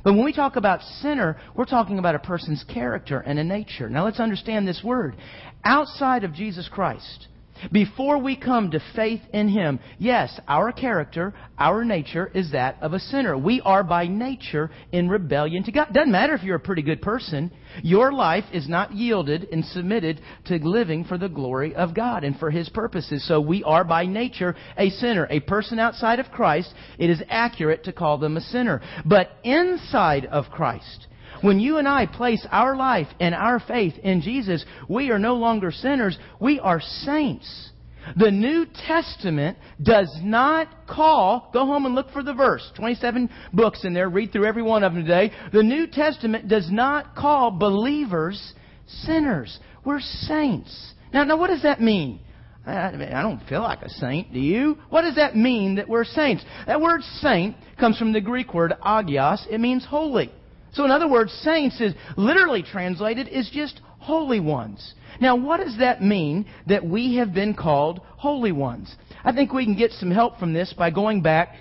But 0.04 0.14
when 0.14 0.24
we 0.24 0.32
talk 0.32 0.56
about 0.56 0.82
sinner, 1.00 1.36
we're 1.56 1.64
talking 1.64 1.98
about 1.98 2.14
a 2.14 2.20
person's 2.20 2.64
character 2.72 3.18
and 3.18 3.38
a 3.38 3.44
nature. 3.44 3.90
Now 3.90 4.04
let's 4.04 4.20
understand 4.20 4.68
this 4.68 4.80
word. 4.84 5.16
Outside 5.64 6.22
of 6.22 6.32
Jesus 6.32 6.68
Christ, 6.70 7.26
before 7.72 8.18
we 8.18 8.36
come 8.36 8.70
to 8.70 8.80
faith 8.94 9.20
in 9.32 9.48
Him, 9.48 9.80
yes, 9.98 10.38
our 10.48 10.72
character, 10.72 11.34
our 11.58 11.84
nature 11.84 12.30
is 12.34 12.52
that 12.52 12.76
of 12.80 12.92
a 12.92 12.98
sinner. 12.98 13.36
We 13.36 13.60
are 13.62 13.82
by 13.82 14.06
nature 14.06 14.70
in 14.92 15.08
rebellion 15.08 15.64
to 15.64 15.72
God. 15.72 15.92
Doesn't 15.92 16.12
matter 16.12 16.34
if 16.34 16.42
you're 16.42 16.56
a 16.56 16.60
pretty 16.60 16.82
good 16.82 17.02
person. 17.02 17.50
Your 17.82 18.12
life 18.12 18.44
is 18.52 18.68
not 18.68 18.94
yielded 18.94 19.48
and 19.52 19.64
submitted 19.64 20.20
to 20.46 20.56
living 20.56 21.04
for 21.04 21.18
the 21.18 21.28
glory 21.28 21.74
of 21.74 21.94
God 21.94 22.24
and 22.24 22.38
for 22.38 22.50
His 22.50 22.68
purposes. 22.68 23.26
So 23.26 23.40
we 23.40 23.62
are 23.64 23.84
by 23.84 24.06
nature 24.06 24.56
a 24.76 24.90
sinner. 24.90 25.26
A 25.30 25.40
person 25.40 25.78
outside 25.78 26.18
of 26.18 26.30
Christ, 26.30 26.72
it 26.98 27.10
is 27.10 27.22
accurate 27.28 27.84
to 27.84 27.92
call 27.92 28.18
them 28.18 28.36
a 28.36 28.40
sinner. 28.40 28.80
But 29.04 29.30
inside 29.44 30.26
of 30.26 30.46
Christ, 30.50 31.06
when 31.42 31.60
you 31.60 31.78
and 31.78 31.88
I 31.88 32.06
place 32.06 32.46
our 32.50 32.76
life 32.76 33.08
and 33.20 33.34
our 33.34 33.60
faith 33.60 33.94
in 34.02 34.20
Jesus, 34.20 34.64
we 34.88 35.10
are 35.10 35.18
no 35.18 35.34
longer 35.34 35.70
sinners, 35.70 36.18
we 36.40 36.60
are 36.60 36.80
saints. 36.80 37.70
The 38.16 38.30
New 38.30 38.66
Testament 38.86 39.58
does 39.82 40.14
not 40.22 40.86
call, 40.86 41.50
go 41.52 41.66
home 41.66 41.86
and 41.86 41.94
look 41.94 42.10
for 42.12 42.22
the 42.22 42.34
verse, 42.34 42.70
27 42.76 43.28
books 43.52 43.84
in 43.84 43.94
there, 43.94 44.08
read 44.08 44.32
through 44.32 44.46
every 44.46 44.62
one 44.62 44.84
of 44.84 44.94
them 44.94 45.04
today. 45.04 45.32
The 45.52 45.62
New 45.62 45.88
Testament 45.88 46.48
does 46.48 46.70
not 46.70 47.16
call 47.16 47.50
believers 47.50 48.54
sinners. 48.86 49.58
We're 49.84 50.00
saints. 50.00 50.94
Now, 51.12 51.24
now 51.24 51.36
what 51.36 51.48
does 51.48 51.62
that 51.62 51.80
mean? 51.80 52.20
I 52.64 53.22
don't 53.22 53.44
feel 53.48 53.62
like 53.62 53.82
a 53.82 53.88
saint, 53.88 54.32
do 54.32 54.40
you? 54.40 54.76
What 54.90 55.02
does 55.02 55.14
that 55.16 55.36
mean 55.36 55.76
that 55.76 55.88
we're 55.88 56.04
saints? 56.04 56.44
That 56.66 56.80
word 56.80 57.02
saint 57.20 57.56
comes 57.78 57.96
from 57.96 58.12
the 58.12 58.20
Greek 58.20 58.52
word 58.54 58.74
agios. 58.84 59.46
It 59.48 59.60
means 59.60 59.84
holy. 59.84 60.32
So 60.76 60.84
in 60.84 60.90
other 60.90 61.08
words, 61.08 61.32
saints 61.42 61.80
is 61.80 61.94
literally 62.18 62.62
translated 62.62 63.28
is 63.28 63.48
just 63.50 63.80
holy 63.98 64.40
ones. 64.40 64.94
Now 65.20 65.34
what 65.34 65.58
does 65.58 65.78
that 65.78 66.02
mean 66.02 66.44
that 66.66 66.84
we 66.84 67.16
have 67.16 67.32
been 67.32 67.54
called 67.54 68.00
holy 68.18 68.52
ones? 68.52 68.94
I 69.24 69.32
think 69.32 69.54
we 69.54 69.64
can 69.64 69.74
get 69.74 69.92
some 69.92 70.10
help 70.10 70.38
from 70.38 70.52
this 70.52 70.74
by 70.76 70.90
going 70.90 71.22
back 71.22 71.54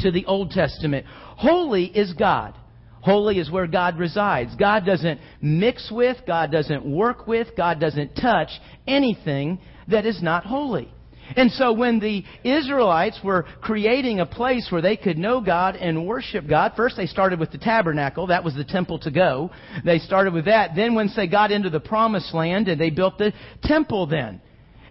to 0.00 0.10
the 0.10 0.26
Old 0.26 0.50
Testament. 0.50 1.06
Holy 1.06 1.84
is 1.84 2.12
God. 2.12 2.58
Holy 3.02 3.38
is 3.38 3.50
where 3.50 3.68
God 3.68 3.98
resides. 3.98 4.56
God 4.56 4.84
doesn't 4.84 5.20
mix 5.40 5.92
with, 5.92 6.16
God 6.26 6.50
doesn't 6.50 6.84
work 6.84 7.28
with, 7.28 7.48
God 7.56 7.78
doesn't 7.78 8.16
touch 8.16 8.48
anything 8.86 9.60
that 9.88 10.06
is 10.06 10.22
not 10.22 10.44
holy. 10.44 10.92
And 11.36 11.50
so 11.52 11.72
when 11.72 12.00
the 12.00 12.24
Israelites 12.44 13.18
were 13.22 13.44
creating 13.62 14.20
a 14.20 14.26
place 14.26 14.68
where 14.70 14.82
they 14.82 14.96
could 14.96 15.18
know 15.18 15.40
God 15.40 15.76
and 15.76 16.06
worship 16.06 16.48
God, 16.48 16.72
first 16.76 16.96
they 16.96 17.06
started 17.06 17.40
with 17.40 17.50
the 17.50 17.58
tabernacle. 17.58 18.28
That 18.28 18.44
was 18.44 18.54
the 18.54 18.64
temple 18.64 18.98
to 19.00 19.10
go. 19.10 19.50
They 19.84 19.98
started 19.98 20.32
with 20.32 20.44
that. 20.46 20.74
Then 20.76 20.94
once 20.94 21.14
they 21.16 21.26
got 21.26 21.50
into 21.50 21.70
the 21.70 21.80
promised 21.80 22.34
land 22.34 22.68
and 22.68 22.80
they 22.80 22.90
built 22.90 23.18
the 23.18 23.32
temple 23.62 24.06
then. 24.06 24.40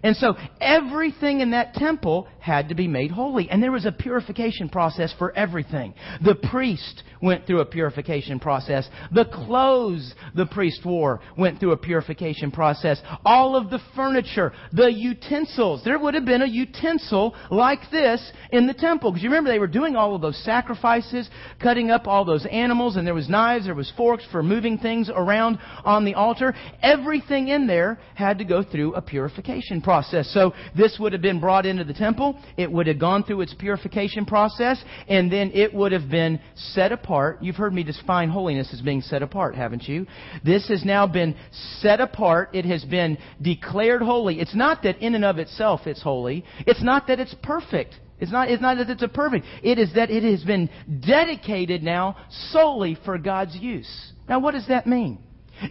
And 0.02 0.14
so 0.16 0.36
everything 0.60 1.40
in 1.40 1.52
that 1.52 1.72
temple 1.72 2.28
had 2.44 2.68
to 2.68 2.74
be 2.74 2.86
made 2.86 3.10
holy. 3.10 3.48
And 3.48 3.62
there 3.62 3.72
was 3.72 3.86
a 3.86 3.92
purification 3.92 4.68
process 4.68 5.14
for 5.16 5.34
everything. 5.34 5.94
The 6.22 6.34
priest 6.34 7.02
went 7.22 7.46
through 7.46 7.60
a 7.60 7.64
purification 7.64 8.38
process. 8.38 8.86
The 9.12 9.24
clothes 9.24 10.14
the 10.34 10.44
priest 10.44 10.84
wore 10.84 11.20
went 11.38 11.58
through 11.58 11.72
a 11.72 11.78
purification 11.78 12.50
process. 12.50 13.00
All 13.24 13.56
of 13.56 13.70
the 13.70 13.78
furniture, 13.96 14.52
the 14.74 14.92
utensils. 14.92 15.84
There 15.84 15.98
would 15.98 16.12
have 16.12 16.26
been 16.26 16.42
a 16.42 16.46
utensil 16.46 17.34
like 17.50 17.90
this 17.90 18.20
in 18.52 18.66
the 18.66 18.74
temple. 18.74 19.10
Because 19.10 19.22
you 19.22 19.30
remember 19.30 19.50
they 19.50 19.58
were 19.58 19.66
doing 19.66 19.96
all 19.96 20.14
of 20.14 20.20
those 20.20 20.36
sacrifices, 20.44 21.30
cutting 21.62 21.90
up 21.90 22.06
all 22.06 22.26
those 22.26 22.44
animals, 22.50 22.96
and 22.96 23.06
there 23.06 23.14
was 23.14 23.30
knives, 23.30 23.64
there 23.64 23.74
was 23.74 23.90
forks 23.96 24.24
for 24.30 24.42
moving 24.42 24.76
things 24.76 25.08
around 25.08 25.58
on 25.86 26.04
the 26.04 26.12
altar. 26.12 26.54
Everything 26.82 27.48
in 27.48 27.66
there 27.66 27.98
had 28.14 28.36
to 28.36 28.44
go 28.44 28.62
through 28.62 28.92
a 28.96 29.00
purification 29.00 29.80
process. 29.80 30.30
So 30.34 30.52
this 30.76 30.98
would 31.00 31.14
have 31.14 31.22
been 31.22 31.40
brought 31.40 31.64
into 31.64 31.84
the 31.84 31.94
temple. 31.94 32.33
It 32.56 32.70
would 32.70 32.86
have 32.86 32.98
gone 32.98 33.24
through 33.24 33.42
its 33.42 33.54
purification 33.54 34.24
process, 34.24 34.82
and 35.08 35.32
then 35.32 35.50
it 35.54 35.72
would 35.72 35.92
have 35.92 36.08
been 36.08 36.40
set 36.54 36.92
apart. 36.92 37.42
You've 37.42 37.56
heard 37.56 37.74
me 37.74 37.82
define 37.82 38.28
holiness 38.28 38.70
as 38.72 38.80
being 38.80 39.00
set 39.00 39.22
apart, 39.22 39.54
haven't 39.54 39.88
you? 39.88 40.06
This 40.44 40.68
has 40.68 40.84
now 40.84 41.06
been 41.06 41.36
set 41.80 42.00
apart. 42.00 42.50
It 42.52 42.64
has 42.64 42.84
been 42.84 43.18
declared 43.40 44.02
holy. 44.02 44.40
It's 44.40 44.54
not 44.54 44.82
that 44.82 44.98
in 44.98 45.14
and 45.14 45.24
of 45.24 45.38
itself 45.38 45.86
it's 45.86 46.02
holy. 46.02 46.44
It's 46.66 46.82
not 46.82 47.06
that 47.08 47.20
it's 47.20 47.34
perfect. 47.42 47.94
It's 48.20 48.30
not, 48.30 48.50
it's 48.50 48.62
not 48.62 48.76
that 48.78 48.90
it's 48.90 49.02
a 49.02 49.08
perfect. 49.08 49.44
It 49.62 49.78
is 49.78 49.92
that 49.94 50.10
it 50.10 50.22
has 50.22 50.44
been 50.44 50.70
dedicated 51.06 51.82
now 51.82 52.16
solely 52.52 52.96
for 53.04 53.18
God's 53.18 53.56
use. 53.56 54.12
Now 54.28 54.38
what 54.38 54.52
does 54.52 54.68
that 54.68 54.86
mean? 54.86 55.18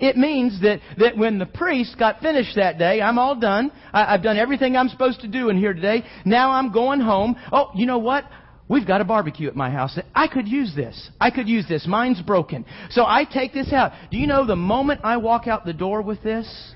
It 0.01 0.17
means 0.17 0.62
that, 0.62 0.79
that 0.97 1.17
when 1.17 1.39
the 1.39 1.45
priest 1.45 1.97
got 1.97 2.19
finished 2.21 2.56
that 2.56 2.77
day, 2.77 3.01
I'm 3.01 3.17
all 3.17 3.36
done. 3.36 3.71
I, 3.91 4.13
I've 4.13 4.23
done 4.23 4.38
everything 4.38 4.75
I'm 4.75 4.89
supposed 4.89 5.21
to 5.21 5.27
do 5.27 5.49
in 5.49 5.58
here 5.58 5.73
today. 5.73 6.03
Now 6.25 6.51
I'm 6.51 6.71
going 6.71 6.99
home. 6.99 7.36
Oh, 7.51 7.71
you 7.75 7.86
know 7.86 7.99
what? 7.99 8.25
We've 8.69 8.88
got 8.88 9.01
a 9.01 9.06
barbecue 9.06 9.47
at 9.47 9.56
my 9.56 9.69
house. 9.69 9.99
I 10.15 10.27
could 10.27 10.47
use 10.47 10.73
this. 10.75 11.10
I 11.19 11.32
could 11.32 11.49
use 11.49 11.67
this. 11.67 11.86
Mine's 11.86 12.21
broken. 12.21 12.65
So 12.91 13.03
I 13.06 13.25
take 13.25 13.53
this 13.53 13.73
out. 13.73 13.91
Do 14.10 14.17
you 14.17 14.25
know 14.25 14.45
the 14.45 14.56
moment 14.56 15.01
I 15.03 15.17
walk 15.17 15.47
out 15.47 15.65
the 15.65 15.73
door 15.73 16.01
with 16.01 16.23
this, 16.23 16.73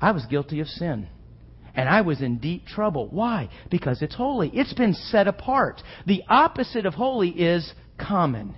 I 0.00 0.12
was 0.12 0.26
guilty 0.26 0.60
of 0.60 0.68
sin. 0.68 1.08
And 1.74 1.88
I 1.88 2.02
was 2.02 2.20
in 2.22 2.38
deep 2.38 2.66
trouble. 2.66 3.08
Why? 3.10 3.50
Because 3.70 4.02
it's 4.02 4.14
holy. 4.14 4.50
It's 4.54 4.74
been 4.74 4.94
set 4.94 5.26
apart. 5.26 5.82
The 6.06 6.22
opposite 6.28 6.86
of 6.86 6.94
holy 6.94 7.30
is 7.30 7.72
common, 7.98 8.54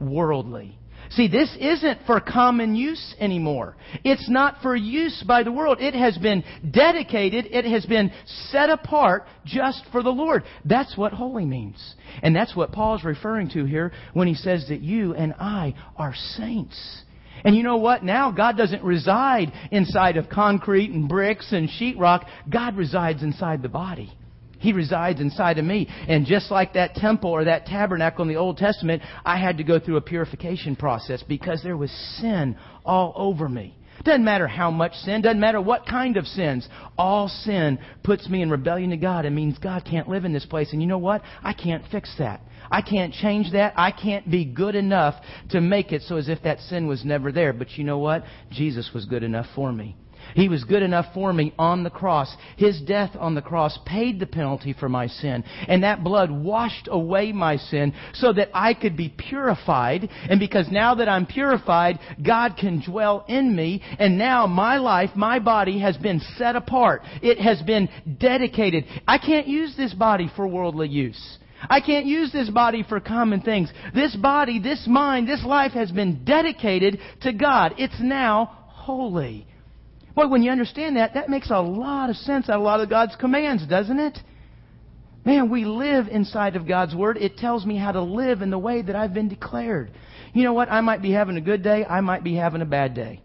worldly. 0.00 0.79
See, 1.10 1.26
this 1.26 1.54
isn't 1.58 2.06
for 2.06 2.20
common 2.20 2.76
use 2.76 3.14
anymore. 3.18 3.76
It's 4.04 4.30
not 4.30 4.62
for 4.62 4.76
use 4.76 5.24
by 5.26 5.42
the 5.42 5.50
world. 5.50 5.78
It 5.80 5.94
has 5.94 6.16
been 6.16 6.44
dedicated, 6.70 7.46
it 7.50 7.64
has 7.64 7.84
been 7.84 8.12
set 8.50 8.70
apart 8.70 9.26
just 9.44 9.82
for 9.90 10.04
the 10.04 10.10
Lord. 10.10 10.44
That's 10.64 10.96
what 10.96 11.12
holy 11.12 11.44
means. 11.44 11.94
And 12.22 12.34
that's 12.34 12.54
what 12.54 12.70
Paul's 12.70 13.02
referring 13.02 13.50
to 13.50 13.64
here 13.64 13.92
when 14.12 14.28
he 14.28 14.34
says 14.34 14.66
that 14.68 14.82
you 14.82 15.14
and 15.14 15.34
I 15.34 15.74
are 15.96 16.14
saints. 16.36 17.02
And 17.44 17.56
you 17.56 17.64
know 17.64 17.78
what? 17.78 18.04
Now 18.04 18.30
God 18.30 18.56
doesn't 18.56 18.84
reside 18.84 19.52
inside 19.72 20.16
of 20.16 20.28
concrete 20.28 20.90
and 20.90 21.08
bricks 21.08 21.50
and 21.50 21.68
sheetrock. 21.68 22.26
God 22.48 22.76
resides 22.76 23.22
inside 23.22 23.62
the 23.62 23.68
body. 23.68 24.12
He 24.60 24.72
resides 24.72 25.20
inside 25.20 25.58
of 25.58 25.64
me. 25.64 25.88
And 26.06 26.26
just 26.26 26.50
like 26.50 26.74
that 26.74 26.94
temple 26.94 27.30
or 27.30 27.44
that 27.44 27.66
tabernacle 27.66 28.22
in 28.22 28.28
the 28.28 28.36
Old 28.36 28.58
Testament, 28.58 29.02
I 29.24 29.38
had 29.38 29.58
to 29.58 29.64
go 29.64 29.80
through 29.80 29.96
a 29.96 30.02
purification 30.02 30.76
process 30.76 31.22
because 31.26 31.62
there 31.62 31.76
was 31.76 31.90
sin 32.20 32.56
all 32.84 33.12
over 33.16 33.48
me. 33.48 33.76
Doesn't 34.04 34.24
matter 34.24 34.46
how 34.46 34.70
much 34.70 34.94
sin, 34.94 35.20
doesn't 35.20 35.40
matter 35.40 35.60
what 35.60 35.86
kind 35.86 36.16
of 36.16 36.26
sins. 36.26 36.66
All 36.96 37.28
sin 37.28 37.78
puts 38.02 38.28
me 38.28 38.40
in 38.40 38.50
rebellion 38.50 38.90
to 38.90 38.96
God 38.96 39.26
and 39.26 39.36
means 39.36 39.58
God 39.58 39.84
can't 39.84 40.08
live 40.08 40.24
in 40.24 40.32
this 40.32 40.46
place. 40.46 40.72
And 40.72 40.80
you 40.80 40.88
know 40.88 40.98
what? 40.98 41.22
I 41.42 41.52
can't 41.52 41.84
fix 41.90 42.14
that. 42.18 42.40
I 42.70 42.82
can't 42.82 43.12
change 43.12 43.52
that. 43.52 43.74
I 43.76 43.90
can't 43.90 44.30
be 44.30 44.44
good 44.44 44.74
enough 44.74 45.14
to 45.50 45.60
make 45.60 45.92
it 45.92 46.02
so 46.02 46.16
as 46.16 46.28
if 46.28 46.42
that 46.44 46.60
sin 46.60 46.86
was 46.86 47.04
never 47.04 47.32
there. 47.32 47.52
But 47.52 47.72
you 47.72 47.84
know 47.84 47.98
what? 47.98 48.24
Jesus 48.50 48.90
was 48.94 49.04
good 49.04 49.22
enough 49.22 49.46
for 49.54 49.72
me. 49.72 49.96
He 50.34 50.48
was 50.48 50.64
good 50.64 50.82
enough 50.82 51.06
for 51.14 51.32
me 51.32 51.52
on 51.58 51.82
the 51.82 51.90
cross. 51.90 52.34
His 52.56 52.80
death 52.80 53.10
on 53.18 53.34
the 53.34 53.42
cross 53.42 53.78
paid 53.86 54.20
the 54.20 54.26
penalty 54.26 54.72
for 54.72 54.88
my 54.88 55.06
sin. 55.06 55.44
And 55.68 55.82
that 55.82 56.04
blood 56.04 56.30
washed 56.30 56.88
away 56.90 57.32
my 57.32 57.56
sin 57.56 57.94
so 58.14 58.32
that 58.32 58.50
I 58.54 58.74
could 58.74 58.96
be 58.96 59.08
purified. 59.08 60.08
And 60.28 60.40
because 60.40 60.70
now 60.70 60.94
that 60.96 61.08
I'm 61.08 61.26
purified, 61.26 61.98
God 62.24 62.56
can 62.58 62.82
dwell 62.86 63.24
in 63.28 63.54
me. 63.54 63.82
And 63.98 64.18
now 64.18 64.46
my 64.46 64.78
life, 64.78 65.10
my 65.14 65.38
body 65.38 65.80
has 65.80 65.96
been 65.96 66.20
set 66.36 66.56
apart. 66.56 67.02
It 67.22 67.38
has 67.38 67.62
been 67.62 67.88
dedicated. 68.18 68.84
I 69.06 69.18
can't 69.18 69.46
use 69.46 69.76
this 69.76 69.94
body 69.94 70.30
for 70.34 70.46
worldly 70.46 70.88
use. 70.88 71.38
I 71.68 71.80
can't 71.80 72.06
use 72.06 72.32
this 72.32 72.48
body 72.48 72.84
for 72.88 73.00
common 73.00 73.42
things. 73.42 73.70
This 73.94 74.16
body, 74.16 74.60
this 74.60 74.86
mind, 74.86 75.28
this 75.28 75.44
life 75.44 75.72
has 75.72 75.90
been 75.90 76.24
dedicated 76.24 76.98
to 77.22 77.32
God. 77.32 77.74
It's 77.76 78.00
now 78.00 78.56
holy. 78.68 79.46
Boy, 80.20 80.28
when 80.28 80.42
you 80.42 80.50
understand 80.50 80.98
that, 80.98 81.14
that 81.14 81.30
makes 81.30 81.50
a 81.50 81.62
lot 81.62 82.10
of 82.10 82.16
sense 82.16 82.50
out 82.50 82.56
of 82.56 82.60
a 82.60 82.64
lot 82.64 82.80
of 82.80 82.90
God's 82.90 83.16
commands, 83.16 83.66
doesn't 83.66 83.98
it? 83.98 84.18
Man, 85.24 85.48
we 85.48 85.64
live 85.64 86.08
inside 86.08 86.56
of 86.56 86.68
God's 86.68 86.94
Word. 86.94 87.16
It 87.16 87.38
tells 87.38 87.64
me 87.64 87.78
how 87.78 87.92
to 87.92 88.02
live 88.02 88.42
in 88.42 88.50
the 88.50 88.58
way 88.58 88.82
that 88.82 88.94
I've 88.94 89.14
been 89.14 89.30
declared. 89.30 89.92
You 90.34 90.42
know 90.42 90.52
what? 90.52 90.70
I 90.70 90.82
might 90.82 91.00
be 91.00 91.10
having 91.10 91.38
a 91.38 91.40
good 91.40 91.62
day. 91.62 91.86
I 91.86 92.02
might 92.02 92.22
be 92.22 92.34
having 92.34 92.60
a 92.60 92.66
bad 92.66 92.92
day. 92.92 93.22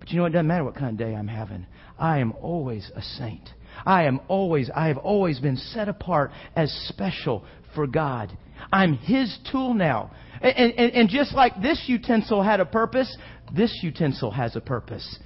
But 0.00 0.10
you 0.10 0.16
know, 0.16 0.22
what? 0.22 0.32
it 0.32 0.32
doesn't 0.32 0.48
matter 0.48 0.64
what 0.64 0.74
kind 0.74 0.90
of 0.90 0.96
day 0.98 1.14
I'm 1.14 1.28
having. 1.28 1.64
I 1.96 2.18
am 2.18 2.32
always 2.42 2.90
a 2.96 3.02
saint. 3.02 3.48
I 3.84 4.06
am 4.06 4.18
always, 4.26 4.68
I 4.74 4.88
have 4.88 4.98
always 4.98 5.38
been 5.38 5.56
set 5.56 5.88
apart 5.88 6.32
as 6.56 6.72
special 6.88 7.44
for 7.76 7.86
God. 7.86 8.36
I'm 8.72 8.94
His 8.94 9.38
tool 9.52 9.74
now. 9.74 10.10
And, 10.42 10.74
and, 10.74 10.92
and 10.92 11.08
just 11.08 11.34
like 11.34 11.62
this 11.62 11.84
utensil 11.86 12.42
had 12.42 12.58
a 12.58 12.66
purpose, 12.66 13.16
this 13.54 13.78
utensil 13.80 14.32
has 14.32 14.56
a 14.56 14.60
purpose 14.60 15.20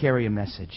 carry 0.00 0.26
a 0.26 0.30
message. 0.30 0.76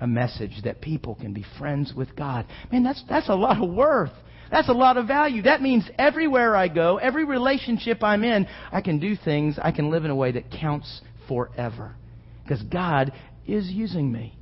a 0.00 0.06
message 0.06 0.62
that 0.64 0.80
people 0.80 1.14
can 1.14 1.32
be 1.32 1.44
friends 1.58 1.92
with 1.94 2.16
God. 2.16 2.46
Man, 2.72 2.82
that's, 2.82 3.02
that's 3.08 3.28
a 3.28 3.34
lot 3.34 3.62
of 3.62 3.70
worth. 3.70 4.12
That's 4.50 4.68
a 4.68 4.72
lot 4.72 4.96
of 4.96 5.06
value. 5.06 5.42
That 5.42 5.62
means 5.62 5.88
everywhere 5.98 6.56
I 6.56 6.68
go, 6.68 6.96
every 6.96 7.24
relationship 7.24 8.02
I'm 8.02 8.24
in, 8.24 8.48
I 8.72 8.80
can 8.80 8.98
do 8.98 9.14
things, 9.14 9.58
I 9.62 9.70
can 9.70 9.90
live 9.90 10.04
in 10.04 10.10
a 10.10 10.16
way 10.16 10.32
that 10.32 10.50
counts 10.50 11.00
forever. 11.28 11.94
Because 12.42 12.62
God 12.62 13.12
is 13.46 13.68
using 13.68 14.10
me. 14.10 14.36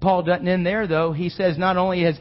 Paul 0.00 0.22
doesn't 0.22 0.48
end 0.48 0.64
there, 0.66 0.86
though. 0.86 1.12
He 1.12 1.28
says 1.28 1.58
not 1.58 1.76
only 1.76 2.02
has, 2.02 2.18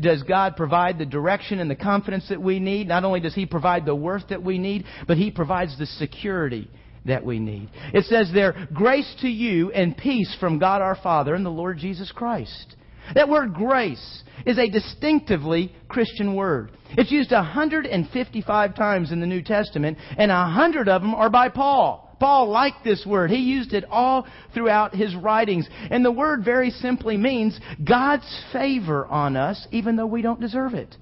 does 0.00 0.22
God 0.22 0.56
provide 0.56 0.98
the 0.98 1.04
direction 1.04 1.58
and 1.58 1.70
the 1.70 1.76
confidence 1.76 2.28
that 2.28 2.40
we 2.40 2.58
need, 2.60 2.88
not 2.88 3.04
only 3.04 3.20
does 3.20 3.34
He 3.34 3.44
provide 3.44 3.84
the 3.84 3.94
worth 3.94 4.28
that 4.28 4.42
we 4.42 4.58
need, 4.58 4.84
but 5.06 5.16
He 5.18 5.30
provides 5.30 5.76
the 5.78 5.86
security 5.86 6.70
that 7.04 7.24
we 7.24 7.38
need. 7.38 7.70
It 7.92 8.04
says 8.04 8.30
there, 8.32 8.68
grace 8.72 9.12
to 9.20 9.28
you 9.28 9.72
and 9.72 9.96
peace 9.96 10.34
from 10.38 10.58
God 10.58 10.82
our 10.82 10.96
Father 10.96 11.34
and 11.34 11.44
the 11.44 11.50
Lord 11.50 11.78
Jesus 11.78 12.12
Christ. 12.12 12.76
That 13.14 13.28
word 13.28 13.54
grace 13.54 14.22
is 14.46 14.58
a 14.58 14.70
distinctively 14.70 15.74
Christian 15.88 16.34
word. 16.34 16.72
It's 16.90 17.10
used 17.10 17.32
155 17.32 18.74
times 18.76 19.12
in 19.12 19.20
the 19.20 19.26
New 19.26 19.42
Testament, 19.42 19.98
and 20.16 20.30
a 20.30 20.34
100 20.34 20.88
of 20.88 21.02
them 21.02 21.14
are 21.14 21.30
by 21.30 21.48
Paul. 21.48 22.16
Paul 22.20 22.50
liked 22.50 22.84
this 22.84 23.04
word. 23.04 23.30
He 23.30 23.38
used 23.38 23.72
it 23.72 23.84
all 23.90 24.28
throughout 24.54 24.94
his 24.94 25.12
writings. 25.16 25.68
And 25.90 26.04
the 26.04 26.12
word 26.12 26.44
very 26.44 26.70
simply 26.70 27.16
means 27.16 27.58
God's 27.82 28.44
favor 28.52 29.04
on 29.06 29.36
us, 29.36 29.66
even 29.72 29.96
though 29.96 30.06
we 30.06 30.22
don't 30.22 30.40
deserve 30.40 30.74
it. 30.74 30.94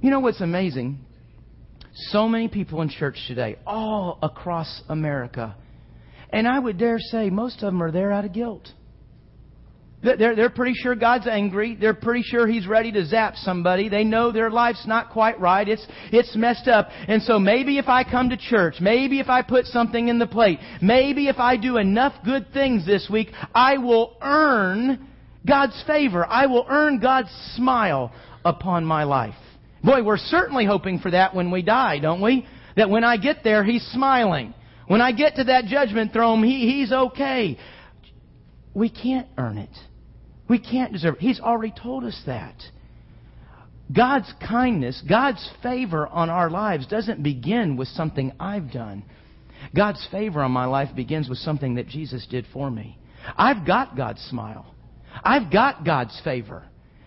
You 0.00 0.10
know 0.10 0.18
what's 0.18 0.40
amazing? 0.40 1.03
So 1.94 2.28
many 2.28 2.48
people 2.48 2.82
in 2.82 2.88
church 2.88 3.16
today, 3.28 3.56
all 3.66 4.18
across 4.22 4.82
America, 4.88 5.54
and 6.30 6.48
I 6.48 6.58
would 6.58 6.76
dare 6.76 6.98
say 6.98 7.30
most 7.30 7.56
of 7.62 7.72
them 7.72 7.82
are 7.82 7.92
there 7.92 8.10
out 8.10 8.24
of 8.24 8.32
guilt. 8.32 8.68
They're, 10.02 10.36
they're 10.36 10.50
pretty 10.50 10.74
sure 10.74 10.94
God's 10.94 11.26
angry. 11.26 11.76
They're 11.80 11.94
pretty 11.94 12.22
sure 12.22 12.46
He's 12.46 12.66
ready 12.66 12.92
to 12.92 13.06
zap 13.06 13.36
somebody. 13.36 13.88
They 13.88 14.04
know 14.04 14.32
their 14.32 14.50
life's 14.50 14.86
not 14.86 15.10
quite 15.10 15.40
right. 15.40 15.66
It's, 15.66 15.86
it's 16.12 16.36
messed 16.36 16.68
up. 16.68 16.88
And 17.08 17.22
so 17.22 17.38
maybe 17.38 17.78
if 17.78 17.88
I 17.88 18.04
come 18.04 18.28
to 18.28 18.36
church, 18.36 18.76
maybe 18.80 19.18
if 19.18 19.28
I 19.28 19.40
put 19.40 19.64
something 19.66 20.08
in 20.08 20.18
the 20.18 20.26
plate, 20.26 20.58
maybe 20.82 21.28
if 21.28 21.38
I 21.38 21.56
do 21.56 21.78
enough 21.78 22.12
good 22.24 22.52
things 22.52 22.84
this 22.84 23.08
week, 23.10 23.28
I 23.54 23.78
will 23.78 24.16
earn 24.20 25.08
God's 25.46 25.82
favor. 25.86 26.26
I 26.26 26.46
will 26.46 26.66
earn 26.68 26.98
God's 26.98 27.30
smile 27.54 28.12
upon 28.44 28.84
my 28.84 29.04
life. 29.04 29.34
Boy, 29.84 30.02
we're 30.02 30.16
certainly 30.16 30.64
hoping 30.64 30.98
for 30.98 31.10
that 31.10 31.34
when 31.34 31.50
we 31.50 31.62
die, 31.62 31.98
don't 31.98 32.22
we? 32.22 32.46
That 32.76 32.88
when 32.88 33.04
I 33.04 33.18
get 33.18 33.44
there, 33.44 33.62
He's 33.62 33.84
smiling. 33.92 34.54
When 34.86 35.00
I 35.00 35.12
get 35.12 35.36
to 35.36 35.44
that 35.44 35.66
judgment 35.66 36.12
throne, 36.12 36.42
he, 36.42 36.72
He's 36.72 36.90
okay. 36.90 37.58
We 38.72 38.88
can't 38.88 39.28
earn 39.36 39.58
it. 39.58 39.76
We 40.48 40.58
can't 40.58 40.92
deserve 40.92 41.16
it. 41.16 41.20
He's 41.20 41.40
already 41.40 41.72
told 41.76 42.04
us 42.04 42.20
that. 42.26 42.54
God's 43.94 44.32
kindness, 44.46 45.02
God's 45.06 45.48
favor 45.62 46.06
on 46.06 46.30
our 46.30 46.48
lives 46.48 46.86
doesn't 46.86 47.22
begin 47.22 47.76
with 47.76 47.88
something 47.88 48.32
I've 48.40 48.72
done. 48.72 49.04
God's 49.76 50.06
favor 50.10 50.42
on 50.42 50.50
my 50.50 50.64
life 50.64 50.94
begins 50.96 51.28
with 51.28 51.38
something 51.38 51.74
that 51.74 51.88
Jesus 51.88 52.26
did 52.28 52.46
for 52.52 52.70
me. 52.70 52.98
I've 53.36 53.66
got 53.66 53.96
God's 53.96 54.20
smile. 54.22 54.74
I've 55.22 55.52
got 55.52 55.84
God's 55.84 56.18
favor. 56.24 56.64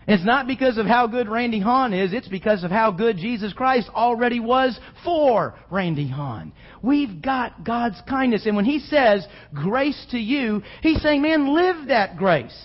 It's 0.07 0.23
not 0.23 0.47
because 0.47 0.77
of 0.77 0.85
how 0.85 1.05
good 1.07 1.27
Randy 1.27 1.59
Hahn 1.59 1.93
is, 1.93 2.13
it's 2.13 2.29
because 2.29 2.63
of 2.63 2.71
how 2.71 2.91
good 2.91 3.17
Jesus 3.17 3.51
Christ 3.51 3.89
already 3.93 4.39
was 4.39 4.79
for 5.03 5.53
Randy 5.69 6.07
Hahn. 6.07 6.53
We've 6.81 7.21
got 7.21 7.65
God's 7.65 8.01
kindness. 8.07 8.45
And 8.45 8.55
when 8.55 8.63
He 8.63 8.79
says 8.79 9.27
grace 9.53 10.05
to 10.11 10.17
you, 10.17 10.63
He's 10.81 11.01
saying, 11.01 11.21
man, 11.21 11.53
live 11.53 11.89
that 11.89 12.15
grace. 12.15 12.57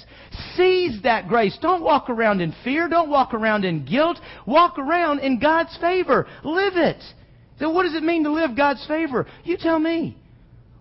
Seize 0.57 1.03
that 1.03 1.27
grace. 1.27 1.59
Don't 1.61 1.83
walk 1.83 2.09
around 2.09 2.41
in 2.41 2.55
fear. 2.63 2.89
Don't 2.89 3.11
walk 3.11 3.35
around 3.35 3.65
in 3.65 3.85
guilt. 3.85 4.19
Walk 4.47 4.79
around 4.79 5.19
in 5.19 5.41
God's 5.41 5.77
favor. 5.79 6.27
Live 6.45 6.77
it. 6.77 7.03
So 7.59 7.71
what 7.71 7.83
does 7.83 7.95
it 7.95 8.05
mean 8.05 8.23
to 8.25 8.33
live 8.33 8.57
God's 8.57 8.87
favor? 8.87 9.27
You 9.45 9.57
tell 9.59 9.79
me. 9.79 10.17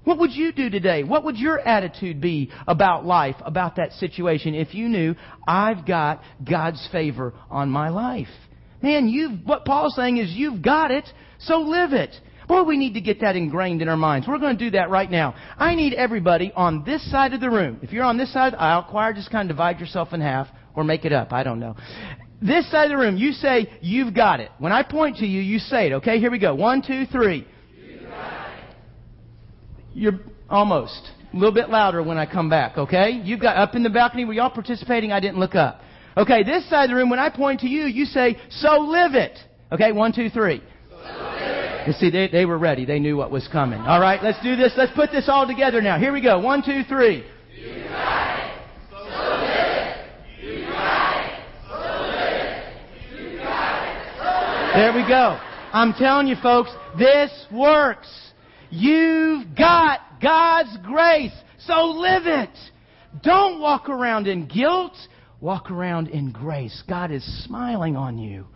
What 0.04 0.18
would 0.18 0.32
you 0.32 0.52
do 0.52 0.70
today? 0.70 1.04
What 1.04 1.26
would 1.26 1.38
your 1.38 1.60
attitude 1.60 2.22
be 2.22 2.52
about 2.68 3.06
life, 3.06 3.36
about 3.46 3.76
that 3.76 3.94
situation 3.94 4.56
if 4.56 4.74
you 4.74 4.90
knew 4.90 5.16
I've 5.48 5.86
got 5.86 6.24
God's 6.50 6.88
favor 6.92 7.34
on 7.50 7.70
my 7.70 7.90
life? 7.90 8.28
Man, 8.82 9.08
you've, 9.08 9.46
what 9.46 9.64
Paul's 9.64 9.96
saying 9.96 10.18
is 10.18 10.32
you've 10.32 10.64
got 10.64 10.90
it, 10.90 11.08
so 11.40 11.60
live 11.60 11.94
it. 11.94 12.16
Boy, 12.48 12.64
we 12.64 12.78
need 12.78 12.96
to 12.96 13.02
get 13.02 13.22
that 13.22 13.36
ingrained 13.36 13.84
in 13.84 13.88
our 13.88 13.96
minds. 13.96 14.28
We're 14.28 14.40
going 14.40 14.58
to 14.58 14.66
do 14.66 14.72
that 14.72 14.90
right 14.90 15.10
now. 15.10 15.36
I 15.58 15.76
need 15.76 15.94
everybody 15.94 16.52
on 16.56 16.84
this 16.84 17.10
side 17.12 17.34
of 17.34 17.40
the 17.40 17.50
room. 17.50 17.80
If 17.84 17.94
you're 17.94 18.04
on 18.04 18.18
this 18.18 18.34
side 18.34 18.54
of 18.54 18.60
the 18.60 18.62
aisle, 18.62 18.88
choir, 18.90 19.14
just 19.14 19.30
kind 19.30 19.50
of 19.50 19.56
divide 19.56 19.80
yourself 19.80 20.14
in 20.14 20.20
half 20.20 20.48
or 20.76 20.84
make 20.84 21.06
it 21.06 21.14
up. 21.14 21.32
I 21.32 21.44
don't 21.44 21.60
know. 21.60 21.76
This 22.42 22.70
side 22.72 22.86
of 22.86 22.90
the 22.90 22.98
room, 22.98 23.18
you 23.18 23.34
say, 23.34 23.72
you've 23.82 24.16
got 24.16 24.40
it. 24.40 24.50
When 24.58 24.72
I 24.72 24.82
point 24.82 25.18
to 25.18 25.28
you, 25.28 25.42
you 25.42 25.60
say 25.60 25.88
it. 25.88 25.94
Okay, 25.94 26.20
here 26.20 26.32
we 26.32 26.40
go. 26.40 26.56
One, 26.56 26.82
two, 26.82 27.06
three. 27.06 27.48
You're 29.94 30.20
almost. 30.50 31.12
A 31.34 31.36
little 31.36 31.54
bit 31.54 31.70
louder 31.70 32.04
when 32.04 32.18
I 32.18 32.26
come 32.26 32.50
back, 32.50 32.78
okay? 32.78 33.12
You've 33.24 33.40
got 33.40 33.56
up 33.56 33.76
in 33.76 33.84
the 33.84 33.90
balcony. 33.90 34.26
Were 34.26 34.34
y'all 34.34 34.50
participating? 34.50 35.12
I 35.12 35.20
didn't 35.20 35.40
look 35.40 35.56
up. 35.56 35.82
Okay, 36.18 36.44
this 36.44 36.70
side 36.70 36.86
of 36.86 36.90
the 36.90 36.96
room, 36.96 37.10
when 37.10 37.20
I 37.20 37.30
point 37.30 37.62
to 37.62 37.68
you, 37.68 37.86
you 37.86 38.04
say, 38.06 38.38
so 38.50 38.80
live 38.80 39.16
it. 39.16 39.38
Okay, 39.72 39.94
one, 39.94 40.12
two, 40.14 40.30
three. 40.30 40.62
You 41.88 41.94
see, 41.94 42.10
they, 42.12 42.28
they 42.28 42.46
were 42.46 42.58
ready. 42.58 42.86
They 42.86 43.00
knew 43.00 43.16
what 43.16 43.32
was 43.32 43.48
coming. 43.48 43.80
All 43.82 44.00
right, 44.02 44.22
let's 44.22 44.42
do 44.44 44.56
this. 44.56 44.74
Let's 44.76 44.92
put 44.94 45.12
this 45.12 45.30
all 45.30 45.48
together 45.48 45.82
now. 45.82 45.98
Here 45.98 46.12
we 46.12 46.22
go. 46.22 46.40
One, 46.40 46.62
two, 46.64 46.84
three. 46.84 47.24
There 54.74 54.94
we 54.94 55.02
go. 55.08 55.40
I'm 55.74 55.94
telling 55.94 56.28
you 56.28 56.36
folks, 56.42 56.70
this 56.98 57.30
works. 57.52 58.31
You've 58.72 59.54
got 59.56 60.00
God's 60.22 60.78
grace, 60.84 61.34
so 61.66 61.88
live 61.88 62.26
it. 62.26 62.58
Don't 63.22 63.60
walk 63.60 63.90
around 63.90 64.28
in 64.28 64.48
guilt. 64.48 64.94
Walk 65.42 65.70
around 65.70 66.08
in 66.08 66.32
grace. 66.32 66.82
God 66.88 67.12
is 67.12 67.24
smiling 67.46 67.98
on 67.98 68.18
you. 68.18 68.48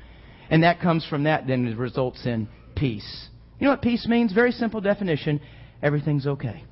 And 0.50 0.64
that 0.64 0.80
comes 0.80 1.06
from 1.06 1.24
that, 1.24 1.48
then 1.48 1.68
it 1.68 1.78
results 1.78 2.26
in 2.26 2.48
peace. 2.76 3.28
You 3.60 3.66
know 3.66 3.72
what 3.72 3.82
peace 3.82 4.08
means? 4.08 4.32
Very 4.32 4.52
simple 4.52 4.80
definition. 4.80 5.42
Everything's 5.84 6.26
okay. 6.26 6.64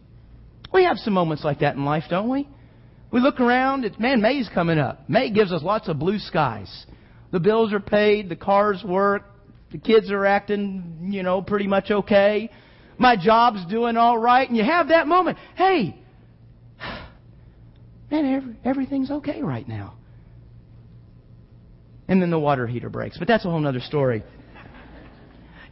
We 0.73 0.85
have 0.85 0.97
some 0.97 1.13
moments 1.13 1.43
like 1.43 1.59
that 1.59 1.75
in 1.75 1.83
life, 1.83 2.03
don't 2.09 2.29
we? 2.29 2.47
We 3.11 3.19
look 3.19 3.41
around, 3.41 3.83
it's, 3.83 3.99
man, 3.99 4.21
May's 4.21 4.49
coming 4.53 4.79
up. 4.79 5.09
May 5.09 5.31
gives 5.31 5.51
us 5.51 5.61
lots 5.61 5.89
of 5.89 5.99
blue 5.99 6.17
skies. 6.17 6.85
The 7.31 7.39
bills 7.39 7.73
are 7.73 7.79
paid, 7.79 8.29
the 8.29 8.35
cars 8.35 8.83
work, 8.85 9.23
the 9.71 9.77
kids 9.79 10.11
are 10.11 10.25
acting, 10.25 11.09
you 11.11 11.23
know, 11.23 11.41
pretty 11.41 11.67
much 11.67 11.91
okay 11.91 12.49
my 12.97 13.15
job's 13.15 13.65
doing 13.65 13.97
all 13.97 14.17
right, 14.17 14.47
and 14.47 14.57
you 14.57 14.63
have 14.63 14.89
that 14.89 15.07
moment. 15.07 15.37
Hey, 15.55 15.97
man, 18.11 18.33
every, 18.33 18.55
everything's 18.63 19.11
okay 19.11 19.41
right 19.41 19.67
now. 19.67 19.95
And 22.07 22.21
then 22.21 22.29
the 22.29 22.39
water 22.39 22.67
heater 22.67 22.89
breaks. 22.89 23.17
But 23.17 23.27
that's 23.27 23.45
a 23.45 23.49
whole 23.49 23.65
other 23.65 23.79
story. 23.79 24.23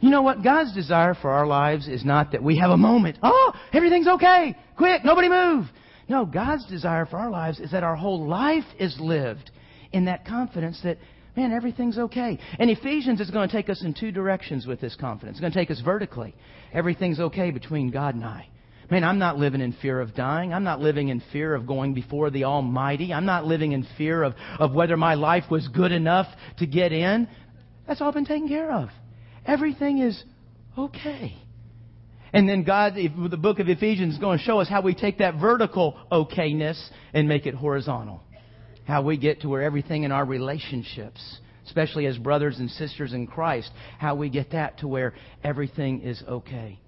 You 0.00 0.10
know 0.10 0.22
what? 0.22 0.42
God's 0.42 0.74
desire 0.74 1.14
for 1.14 1.30
our 1.30 1.46
lives 1.46 1.86
is 1.86 2.04
not 2.04 2.32
that 2.32 2.42
we 2.42 2.58
have 2.58 2.70
a 2.70 2.76
moment. 2.76 3.18
Oh, 3.22 3.52
everything's 3.72 4.08
okay. 4.08 4.56
Quick, 4.76 5.04
nobody 5.04 5.28
move. 5.28 5.66
No, 6.08 6.26
God's 6.26 6.66
desire 6.66 7.06
for 7.06 7.18
our 7.18 7.30
lives 7.30 7.60
is 7.60 7.70
that 7.70 7.84
our 7.84 7.94
whole 7.94 8.26
life 8.26 8.64
is 8.80 8.96
lived 8.98 9.52
in 9.92 10.06
that 10.06 10.26
confidence 10.26 10.80
that 10.82 10.98
man, 11.36 11.52
everything's 11.52 11.98
okay. 11.98 12.38
And 12.58 12.70
Ephesians 12.70 13.20
is 13.20 13.30
going 13.30 13.48
to 13.48 13.54
take 13.54 13.70
us 13.70 13.82
in 13.82 13.94
two 13.94 14.12
directions 14.12 14.66
with 14.66 14.80
this 14.80 14.96
confidence. 14.96 15.36
It's 15.36 15.40
going 15.40 15.52
to 15.52 15.58
take 15.58 15.70
us 15.70 15.80
vertically. 15.84 16.34
Everything's 16.72 17.20
okay 17.20 17.50
between 17.50 17.90
God 17.90 18.14
and 18.14 18.24
I. 18.24 18.48
Man, 18.90 19.04
I'm 19.04 19.18
not 19.18 19.38
living 19.38 19.62
in 19.62 19.72
fear 19.80 20.00
of 20.00 20.14
dying. 20.14 20.52
I'm 20.52 20.64
not 20.64 20.80
living 20.80 21.08
in 21.08 21.22
fear 21.32 21.54
of 21.54 21.66
going 21.66 21.94
before 21.94 22.30
the 22.30 22.44
Almighty. 22.44 23.12
I'm 23.12 23.24
not 23.24 23.46
living 23.46 23.72
in 23.72 23.86
fear 23.96 24.22
of, 24.22 24.34
of 24.58 24.74
whether 24.74 24.96
my 24.96 25.14
life 25.14 25.44
was 25.50 25.66
good 25.68 25.92
enough 25.92 26.26
to 26.58 26.66
get 26.66 26.92
in. 26.92 27.26
That's 27.86 28.02
all 28.02 28.12
been 28.12 28.26
taken 28.26 28.48
care 28.48 28.70
of. 28.70 28.90
Everything 29.46 29.98
is 29.98 30.22
okay. 30.76 31.34
And 32.34 32.48
then 32.48 32.64
God, 32.64 32.94
the 32.94 33.36
book 33.36 33.60
of 33.60 33.68
Ephesians 33.68 34.14
is 34.14 34.20
going 34.20 34.38
to 34.38 34.44
show 34.44 34.60
us 34.60 34.68
how 34.68 34.82
we 34.82 34.94
take 34.94 35.18
that 35.18 35.36
vertical 35.36 35.96
okayness 36.10 36.78
and 37.14 37.28
make 37.28 37.46
it 37.46 37.54
horizontal 37.54 38.22
how 38.84 39.02
we 39.02 39.16
get 39.16 39.42
to 39.42 39.48
where 39.48 39.62
everything 39.62 40.04
in 40.04 40.12
our 40.12 40.24
relationships, 40.24 41.38
especially 41.66 42.06
as 42.06 42.18
brothers 42.18 42.58
and 42.58 42.70
sisters 42.70 43.12
in 43.12 43.26
Christ, 43.26 43.70
how 43.98 44.14
we 44.14 44.28
get 44.28 44.52
that 44.52 44.78
to 44.78 44.88
where 44.88 45.14
everything 45.44 46.02
is 46.02 46.22
okay. 46.26 46.78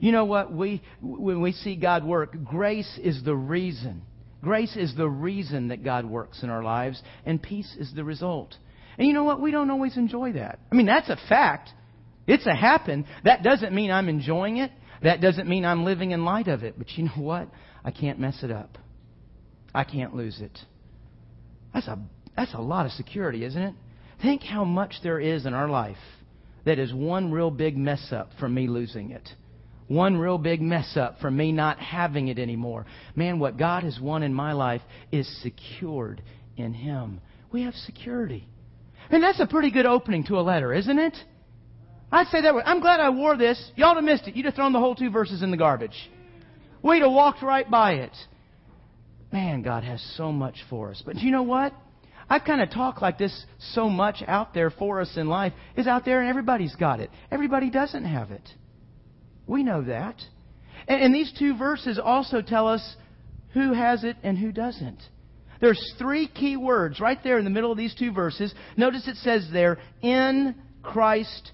You 0.00 0.12
know 0.12 0.24
what? 0.24 0.52
We, 0.52 0.82
when 1.00 1.40
we 1.40 1.52
see 1.52 1.76
God 1.76 2.04
work, 2.04 2.36
grace 2.44 2.98
is 3.02 3.22
the 3.24 3.36
reason. 3.36 4.02
Grace 4.42 4.76
is 4.76 4.94
the 4.96 5.08
reason 5.08 5.68
that 5.68 5.84
God 5.84 6.04
works 6.04 6.42
in 6.42 6.50
our 6.50 6.62
lives, 6.62 7.00
and 7.24 7.42
peace 7.42 7.74
is 7.78 7.92
the 7.94 8.04
result. 8.04 8.54
And 8.98 9.06
you 9.06 9.14
know 9.14 9.24
what? 9.24 9.40
We 9.40 9.50
don't 9.50 9.70
always 9.70 9.96
enjoy 9.96 10.32
that. 10.32 10.58
I 10.70 10.74
mean, 10.74 10.86
that's 10.86 11.08
a 11.08 11.18
fact. 11.28 11.70
It's 12.26 12.46
a 12.46 12.54
happen. 12.54 13.06
That 13.24 13.42
doesn't 13.42 13.74
mean 13.74 13.90
I'm 13.90 14.08
enjoying 14.08 14.58
it. 14.58 14.70
That 15.02 15.20
doesn't 15.20 15.48
mean 15.48 15.64
I'm 15.64 15.84
living 15.84 16.12
in 16.12 16.24
light 16.24 16.48
of 16.48 16.62
it. 16.62 16.74
But 16.78 16.90
you 16.92 17.04
know 17.04 17.22
what? 17.22 17.48
I 17.84 17.90
can't 17.90 18.18
mess 18.18 18.42
it 18.42 18.50
up. 18.50 18.78
I 19.74 19.84
can't 19.84 20.14
lose 20.14 20.40
it. 20.40 20.58
That's 21.74 21.88
a, 21.88 21.98
that's 22.36 22.54
a 22.54 22.60
lot 22.60 22.86
of 22.86 22.92
security, 22.92 23.44
isn't 23.44 23.60
it? 23.60 23.74
Think 24.22 24.42
how 24.42 24.64
much 24.64 24.94
there 25.02 25.20
is 25.20 25.44
in 25.44 25.52
our 25.52 25.68
life 25.68 25.98
that 26.64 26.78
is 26.78 26.94
one 26.94 27.32
real 27.32 27.50
big 27.50 27.76
mess 27.76 28.12
up 28.12 28.30
from 28.40 28.54
me 28.54 28.68
losing 28.68 29.10
it. 29.10 29.28
One 29.86 30.16
real 30.16 30.38
big 30.38 30.62
mess 30.62 30.96
up 30.96 31.18
from 31.20 31.36
me 31.36 31.52
not 31.52 31.78
having 31.78 32.28
it 32.28 32.38
anymore. 32.38 32.86
Man, 33.14 33.38
what 33.38 33.58
God 33.58 33.82
has 33.82 34.00
won 34.00 34.22
in 34.22 34.32
my 34.32 34.52
life 34.52 34.80
is 35.12 35.28
secured 35.42 36.22
in 36.56 36.72
Him. 36.72 37.20
We 37.52 37.62
have 37.64 37.74
security. 37.74 38.48
And 39.10 39.22
that's 39.22 39.40
a 39.40 39.46
pretty 39.46 39.70
good 39.70 39.84
opening 39.84 40.24
to 40.24 40.38
a 40.38 40.40
letter, 40.40 40.72
isn't 40.72 40.98
it? 40.98 41.14
I'd 42.10 42.28
say 42.28 42.40
that 42.42 42.54
way. 42.54 42.62
I'm 42.64 42.80
glad 42.80 43.00
I 43.00 43.10
wore 43.10 43.36
this. 43.36 43.62
Y'all 43.76 43.96
have 43.96 44.04
missed 44.04 44.26
it. 44.26 44.36
You'd 44.36 44.46
have 44.46 44.54
thrown 44.54 44.72
the 44.72 44.78
whole 44.78 44.94
two 44.94 45.10
verses 45.10 45.42
in 45.42 45.50
the 45.50 45.56
garbage. 45.56 46.10
We'd 46.82 47.02
have 47.02 47.12
walked 47.12 47.42
right 47.42 47.70
by 47.70 47.94
it. 47.94 48.12
Man, 49.34 49.62
God 49.62 49.82
has 49.82 50.00
so 50.16 50.30
much 50.30 50.54
for 50.70 50.92
us. 50.92 51.02
But 51.04 51.16
do 51.16 51.22
you 51.22 51.32
know 51.32 51.42
what? 51.42 51.74
I 52.30 52.38
kind 52.38 52.60
of 52.60 52.70
talk 52.70 53.02
like 53.02 53.18
this 53.18 53.44
so 53.72 53.90
much 53.90 54.22
out 54.28 54.54
there 54.54 54.70
for 54.70 55.00
us 55.00 55.16
in 55.16 55.26
life 55.26 55.52
is 55.76 55.88
out 55.88 56.04
there 56.04 56.20
and 56.20 56.30
everybody's 56.30 56.76
got 56.76 57.00
it. 57.00 57.10
Everybody 57.32 57.68
doesn't 57.68 58.04
have 58.04 58.30
it. 58.30 58.48
We 59.48 59.64
know 59.64 59.82
that. 59.82 60.22
And, 60.86 61.02
and 61.02 61.12
these 61.12 61.32
two 61.36 61.56
verses 61.58 61.98
also 61.98 62.42
tell 62.42 62.68
us 62.68 62.94
who 63.54 63.72
has 63.72 64.04
it 64.04 64.16
and 64.22 64.38
who 64.38 64.52
doesn't. 64.52 65.02
There's 65.60 65.94
three 65.98 66.28
key 66.28 66.56
words 66.56 67.00
right 67.00 67.18
there 67.24 67.36
in 67.36 67.42
the 67.42 67.50
middle 67.50 67.72
of 67.72 67.76
these 67.76 67.96
two 67.96 68.12
verses. 68.12 68.54
Notice 68.76 69.08
it 69.08 69.16
says 69.16 69.48
there, 69.52 69.78
in 70.00 70.54
Christ 70.80 71.50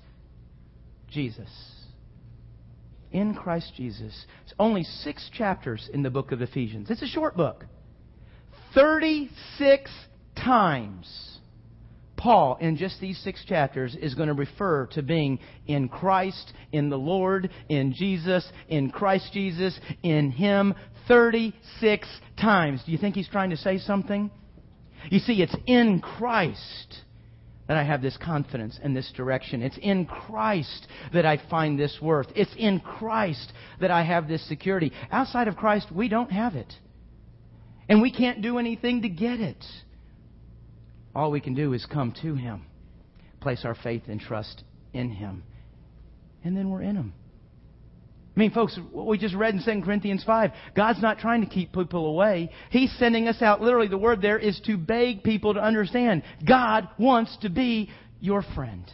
Jesus. 1.08 1.48
In 3.12 3.34
Christ 3.34 3.72
Jesus. 3.76 4.26
It's 4.44 4.54
only 4.58 4.84
six 4.84 5.28
chapters 5.32 5.88
in 5.92 6.02
the 6.02 6.10
book 6.10 6.32
of 6.32 6.42
Ephesians. 6.42 6.90
It's 6.90 7.02
a 7.02 7.08
short 7.08 7.36
book. 7.36 7.64
36 8.74 9.90
times 10.36 11.40
Paul, 12.20 12.58
in 12.60 12.76
just 12.76 13.00
these 13.00 13.18
six 13.24 13.42
chapters, 13.46 13.96
is 13.98 14.14
going 14.14 14.28
to 14.28 14.34
refer 14.34 14.86
to 14.88 15.02
being 15.02 15.38
in 15.66 15.88
Christ, 15.88 16.52
in 16.70 16.90
the 16.90 16.98
Lord, 16.98 17.48
in 17.70 17.94
Jesus, 17.94 18.46
in 18.68 18.90
Christ 18.90 19.32
Jesus, 19.32 19.80
in 20.02 20.30
Him, 20.30 20.74
36 21.08 22.06
times. 22.38 22.82
Do 22.84 22.92
you 22.92 22.98
think 22.98 23.14
he's 23.14 23.28
trying 23.28 23.50
to 23.50 23.56
say 23.56 23.78
something? 23.78 24.30
You 25.08 25.18
see, 25.20 25.40
it's 25.40 25.56
in 25.66 26.00
Christ 26.00 26.98
that 27.70 27.76
I 27.76 27.84
have 27.84 28.02
this 28.02 28.16
confidence 28.16 28.80
and 28.82 28.96
this 28.96 29.12
direction. 29.16 29.62
It's 29.62 29.78
in 29.80 30.04
Christ 30.04 30.88
that 31.12 31.24
I 31.24 31.40
find 31.48 31.78
this 31.78 31.96
worth. 32.02 32.26
It's 32.34 32.52
in 32.56 32.80
Christ 32.80 33.52
that 33.80 33.92
I 33.92 34.02
have 34.02 34.26
this 34.26 34.44
security. 34.48 34.90
Outside 35.12 35.46
of 35.46 35.54
Christ, 35.54 35.86
we 35.94 36.08
don't 36.08 36.32
have 36.32 36.56
it. 36.56 36.66
And 37.88 38.02
we 38.02 38.10
can't 38.10 38.42
do 38.42 38.58
anything 38.58 39.02
to 39.02 39.08
get 39.08 39.38
it. 39.38 39.64
All 41.14 41.30
we 41.30 41.40
can 41.40 41.54
do 41.54 41.72
is 41.72 41.86
come 41.86 42.12
to 42.22 42.34
Him, 42.34 42.66
place 43.40 43.64
our 43.64 43.76
faith 43.76 44.02
and 44.08 44.20
trust 44.20 44.64
in 44.92 45.10
Him, 45.10 45.44
and 46.42 46.56
then 46.56 46.70
we're 46.70 46.82
in 46.82 46.96
Him. 46.96 47.12
I 48.36 48.38
mean, 48.38 48.52
folks, 48.52 48.78
what 48.92 49.06
we 49.06 49.18
just 49.18 49.34
read 49.34 49.54
in 49.54 49.62
2 49.62 49.84
Corinthians 49.84 50.22
5, 50.24 50.52
God's 50.76 51.02
not 51.02 51.18
trying 51.18 51.40
to 51.40 51.48
keep 51.48 51.72
people 51.72 52.06
away. 52.06 52.50
He's 52.70 52.92
sending 52.98 53.26
us 53.26 53.42
out. 53.42 53.60
Literally, 53.60 53.88
the 53.88 53.98
word 53.98 54.22
there 54.22 54.38
is 54.38 54.60
to 54.66 54.76
beg 54.76 55.24
people 55.24 55.54
to 55.54 55.60
understand 55.60 56.22
God 56.46 56.88
wants 56.96 57.36
to 57.42 57.50
be 57.50 57.90
your 58.20 58.42
friend. 58.54 58.84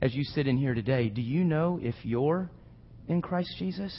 As 0.00 0.14
you 0.14 0.22
sit 0.22 0.46
in 0.46 0.56
here 0.58 0.74
today, 0.74 1.08
do 1.08 1.20
you 1.20 1.42
know 1.42 1.80
if 1.82 1.96
you're 2.04 2.50
in 3.08 3.20
Christ 3.20 3.54
Jesus? 3.58 3.92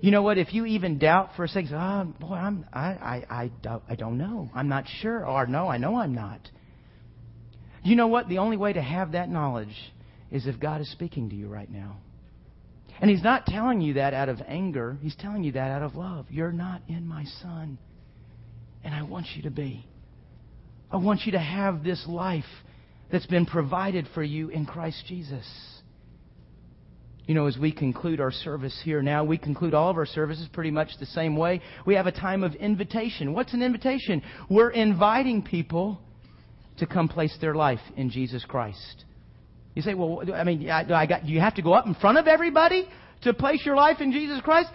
You 0.00 0.10
know 0.10 0.22
what? 0.22 0.38
If 0.38 0.52
you 0.52 0.66
even 0.66 0.98
doubt 0.98 1.30
for 1.36 1.44
a 1.44 1.48
second, 1.48 1.74
oh, 1.74 2.12
boy, 2.20 2.34
I'm, 2.34 2.64
I, 2.72 2.80
I, 2.80 3.24
I, 3.30 3.50
don't, 3.62 3.82
I 3.88 3.94
don't 3.96 4.18
know. 4.18 4.50
I'm 4.54 4.68
not 4.68 4.84
sure. 5.00 5.26
Or 5.26 5.46
no, 5.46 5.68
I 5.68 5.78
know 5.78 5.96
I'm 5.96 6.14
not. 6.14 6.40
You 7.82 7.96
know 7.96 8.06
what? 8.06 8.28
The 8.28 8.38
only 8.38 8.56
way 8.56 8.72
to 8.72 8.82
have 8.82 9.12
that 9.12 9.28
knowledge 9.28 9.74
is 10.32 10.46
if 10.46 10.58
God 10.58 10.80
is 10.80 10.90
speaking 10.90 11.30
to 11.30 11.36
you 11.36 11.46
right 11.46 11.70
now. 11.70 11.98
And 13.00 13.10
He's 13.10 13.22
not 13.22 13.46
telling 13.46 13.80
you 13.80 13.94
that 13.94 14.14
out 14.14 14.28
of 14.28 14.40
anger, 14.46 14.98
He's 15.00 15.14
telling 15.16 15.44
you 15.44 15.52
that 15.52 15.70
out 15.70 15.82
of 15.82 15.94
love. 15.94 16.26
You're 16.30 16.52
not 16.52 16.82
in 16.88 17.06
my 17.06 17.24
Son. 17.42 17.78
And 18.82 18.94
I 18.94 19.02
want 19.02 19.26
you 19.36 19.42
to 19.42 19.50
be. 19.50 19.86
I 20.90 20.96
want 20.96 21.20
you 21.24 21.32
to 21.32 21.38
have 21.38 21.84
this 21.84 22.04
life 22.08 22.44
that's 23.10 23.26
been 23.26 23.46
provided 23.46 24.08
for 24.14 24.22
you 24.22 24.48
in 24.48 24.66
Christ 24.66 25.04
Jesus. 25.06 25.46
You 27.26 27.34
know, 27.34 27.46
as 27.46 27.56
we 27.56 27.70
conclude 27.70 28.20
our 28.20 28.32
service 28.32 28.78
here 28.84 29.00
now, 29.00 29.22
we 29.24 29.38
conclude 29.38 29.74
all 29.74 29.90
of 29.90 29.96
our 29.96 30.06
services 30.06 30.48
pretty 30.52 30.72
much 30.72 30.88
the 30.98 31.06
same 31.06 31.36
way. 31.36 31.60
We 31.86 31.94
have 31.94 32.06
a 32.06 32.12
time 32.12 32.42
of 32.42 32.54
invitation. 32.54 33.32
What's 33.32 33.54
an 33.54 33.62
invitation? 33.62 34.22
We're 34.50 34.70
inviting 34.70 35.42
people 35.42 36.00
to 36.78 36.86
come 36.86 37.08
place 37.08 37.36
their 37.40 37.54
life 37.54 37.80
in 37.96 38.10
Jesus 38.10 38.44
Christ. 38.44 39.04
You 39.74 39.82
say, 39.82 39.94
well, 39.94 40.22
I 40.34 40.44
mean, 40.44 40.68
I, 40.68 40.84
I 40.92 41.06
got, 41.06 41.24
do 41.24 41.32
you 41.32 41.40
have 41.40 41.54
to 41.54 41.62
go 41.62 41.72
up 41.72 41.86
in 41.86 41.94
front 41.94 42.18
of 42.18 42.26
everybody 42.26 42.88
to 43.22 43.32
place 43.32 43.62
your 43.64 43.76
life 43.76 44.00
in 44.00 44.12
Jesus 44.12 44.40
Christ? 44.42 44.68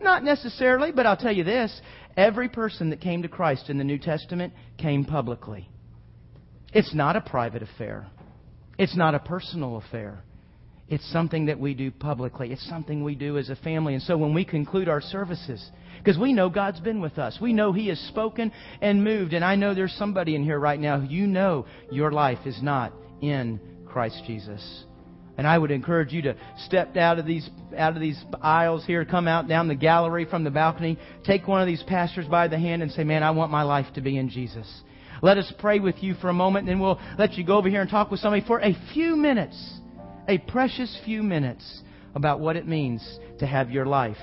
Not 0.00 0.24
necessarily, 0.24 0.92
but 0.92 1.06
I'll 1.06 1.16
tell 1.16 1.32
you 1.32 1.44
this. 1.44 1.80
Every 2.16 2.48
person 2.48 2.90
that 2.90 3.00
came 3.00 3.22
to 3.22 3.28
Christ 3.28 3.68
in 3.68 3.78
the 3.78 3.84
New 3.84 3.98
Testament 3.98 4.52
came 4.78 5.04
publicly. 5.04 5.68
It's 6.72 6.94
not 6.94 7.16
a 7.16 7.20
private 7.20 7.62
affair. 7.62 8.06
It's 8.78 8.96
not 8.96 9.14
a 9.14 9.18
personal 9.18 9.76
affair. 9.76 10.22
It's 10.88 11.10
something 11.12 11.46
that 11.46 11.60
we 11.60 11.74
do 11.74 11.90
publicly. 11.90 12.50
It's 12.50 12.66
something 12.68 13.04
we 13.04 13.14
do 13.14 13.36
as 13.36 13.50
a 13.50 13.56
family. 13.56 13.94
And 13.94 14.02
so 14.02 14.16
when 14.16 14.32
we 14.32 14.44
conclude 14.44 14.88
our 14.88 15.02
services, 15.02 15.62
because 15.98 16.18
we 16.18 16.32
know 16.32 16.48
God's 16.48 16.80
been 16.80 17.00
with 17.00 17.18
us, 17.18 17.38
we 17.42 17.52
know 17.52 17.72
He 17.72 17.88
has 17.88 17.98
spoken 18.08 18.52
and 18.80 19.04
moved. 19.04 19.34
And 19.34 19.44
I 19.44 19.56
know 19.56 19.74
there's 19.74 19.92
somebody 19.92 20.34
in 20.34 20.44
here 20.44 20.58
right 20.58 20.80
now, 20.80 21.00
who 21.00 21.06
you 21.06 21.26
know 21.26 21.66
your 21.90 22.10
life 22.10 22.38
is 22.46 22.58
not 22.62 22.94
in 23.20 23.60
Christ 23.88 24.22
Jesus. 24.26 24.84
And 25.36 25.46
I 25.46 25.56
would 25.56 25.70
encourage 25.70 26.12
you 26.12 26.22
to 26.22 26.34
step 26.66 26.96
out 26.96 27.18
of 27.18 27.26
these 27.26 27.48
out 27.76 27.94
of 27.94 28.00
these 28.00 28.20
aisles 28.42 28.84
here, 28.84 29.04
come 29.04 29.28
out 29.28 29.46
down 29.46 29.68
the 29.68 29.74
gallery 29.74 30.24
from 30.24 30.42
the 30.42 30.50
balcony, 30.50 30.98
take 31.24 31.46
one 31.46 31.60
of 31.60 31.66
these 31.68 31.82
pastors 31.84 32.26
by 32.26 32.48
the 32.48 32.58
hand 32.58 32.82
and 32.82 32.90
say, 32.90 33.04
"Man, 33.04 33.22
I 33.22 33.30
want 33.30 33.52
my 33.52 33.62
life 33.62 33.86
to 33.94 34.00
be 34.00 34.18
in 34.18 34.28
Jesus." 34.28 34.82
Let 35.22 35.38
us 35.38 35.52
pray 35.58 35.78
with 35.80 36.02
you 36.02 36.14
for 36.14 36.28
a 36.28 36.32
moment, 36.32 36.64
and 36.64 36.68
then 36.68 36.80
we'll 36.80 37.00
let 37.18 37.34
you 37.34 37.44
go 37.44 37.56
over 37.56 37.68
here 37.68 37.80
and 37.80 37.90
talk 37.90 38.10
with 38.10 38.20
somebody 38.20 38.44
for 38.46 38.60
a 38.60 38.76
few 38.92 39.16
minutes 39.16 39.78
a 40.28 40.38
precious 40.38 40.96
few 41.04 41.22
minutes 41.22 41.82
about 42.14 42.38
what 42.38 42.56
it 42.56 42.68
means 42.68 43.18
to 43.38 43.46
have 43.46 43.70
your 43.70 43.86
life 43.86 44.18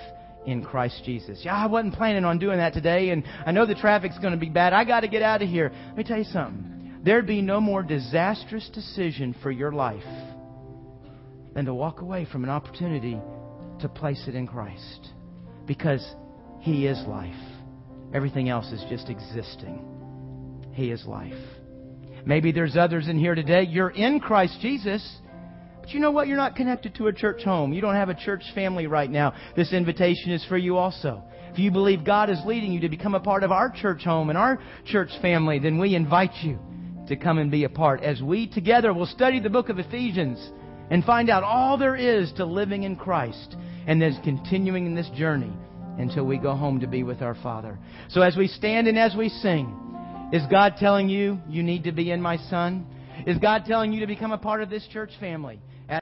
in 0.46 0.64
Christ 0.64 1.02
Jesus. 1.04 1.42
Yeah, 1.44 1.56
I 1.56 1.66
wasn't 1.66 1.96
planning 1.96 2.24
on 2.24 2.38
doing 2.38 2.58
that 2.58 2.74
today, 2.74 3.10
and 3.10 3.24
I 3.46 3.52
know 3.52 3.66
the 3.66 3.76
traffic's 3.76 4.20
going 4.20 4.34
to 4.34 4.40
be 4.40 4.50
bad. 4.50 4.72
I 4.74 4.84
got 4.86 5.02
to 5.02 5.08
get 5.08 5.24
out 5.24 5.42
of 5.42 5.50
here. 5.50 5.72
Let 5.88 5.98
me 5.98 6.04
tell 6.04 6.20
you 6.20 6.26
something. 6.26 6.65
There'd 7.06 7.28
be 7.28 7.44
no 7.44 7.62
more 7.62 7.84
disastrous 7.84 8.68
decision 8.74 9.36
for 9.44 9.52
your 9.52 9.72
life 9.72 10.02
than 11.54 11.66
to 11.66 11.74
walk 11.74 12.02
away 12.02 12.26
from 12.32 12.44
an 12.44 12.50
opportunity 12.50 13.22
to 13.82 13.88
place 13.88 14.24
it 14.28 14.34
in 14.34 14.48
Christ. 14.48 15.12
Because 15.68 16.04
He 16.62 16.88
is 16.88 17.00
life. 17.08 17.34
Everything 18.12 18.50
else 18.50 18.72
is 18.72 18.84
just 18.90 19.10
existing. 19.10 20.72
He 20.74 20.90
is 20.90 21.06
life. 21.06 21.34
Maybe 22.26 22.52
there's 22.52 22.76
others 22.76 23.08
in 23.08 23.20
here 23.20 23.36
today. 23.36 23.68
You're 23.70 23.92
in 23.92 24.20
Christ 24.20 24.58
Jesus 24.62 25.20
but 25.86 25.94
you 25.94 26.00
know 26.00 26.10
what? 26.10 26.28
You're 26.28 26.36
not 26.36 26.56
connected 26.56 26.96
to 26.96 27.06
a 27.10 27.14
church 27.14 27.44
home. 27.44 27.72
You 27.72 27.80
don't 27.80 27.94
have 27.94 28.10
a 28.10 28.16
church 28.16 28.42
family 28.56 28.88
right 28.88 29.08
now. 29.08 29.36
This 29.56 29.72
invitation 29.72 30.32
is 30.32 30.44
for 30.46 30.58
you 30.58 30.78
also. 30.78 31.22
If 31.52 31.60
you 31.60 31.70
believe 31.70 32.04
God 32.04 32.32
is 32.32 32.40
leading 32.44 32.74
you 32.74 32.80
to 32.80 32.90
become 32.90 33.14
a 33.14 33.20
part 33.20 33.44
of 33.44 33.52
our 33.52 33.70
church 33.70 34.04
home 34.04 34.30
and 34.30 34.38
our 34.38 34.60
church 34.86 35.12
family, 35.22 35.60
then 35.60 35.78
we 35.78 35.94
invite 35.94 36.32
you 36.42 36.58
to 37.08 37.16
come 37.16 37.38
and 37.38 37.52
be 37.52 37.64
a 37.64 37.70
part 37.70 38.02
as 38.04 38.22
we 38.22 38.48
together 38.48 38.94
will 38.94 39.06
study 39.06 39.40
the 39.40 39.50
book 39.50 39.70
of 39.70 39.80
Ephesians 39.80 40.52
and 40.90 41.04
find 41.04 41.30
out 41.30 41.44
all 41.44 41.78
there 41.78 41.96
is 41.96 42.32
to 42.34 42.46
living 42.46 42.84
in 42.84 42.96
Christ 42.96 43.56
and 43.88 44.02
then 44.02 44.20
continuing 44.24 44.86
in 44.86 44.96
this 44.96 45.10
journey 45.16 45.54
until 45.98 46.26
we 46.26 46.38
go 46.38 46.56
home 46.56 46.80
to 46.80 46.88
be 46.88 47.04
with 47.04 47.22
our 47.22 47.36
Father. 47.36 47.78
So 48.10 48.22
as 48.22 48.36
we 48.36 48.48
stand 48.48 48.88
and 48.88 48.98
as 48.98 49.16
we 49.16 49.30
sing, 49.30 49.82
is 50.34 50.44
God 50.50 50.76
telling 50.80 51.10
you 51.10 51.40
you 51.48 51.64
need 51.64 51.84
to 51.84 51.92
be 51.92 52.12
in 52.12 52.22
my 52.22 52.38
son? 52.50 52.88
Is 53.26 53.38
God 53.38 53.64
telling 53.66 53.94
you 53.94 54.02
to 54.02 54.08
become 54.08 54.32
a 54.32 54.38
part 54.38 54.62
of 54.62 54.70
this 54.70 54.88
church 54.92 55.12
family? 55.20 55.62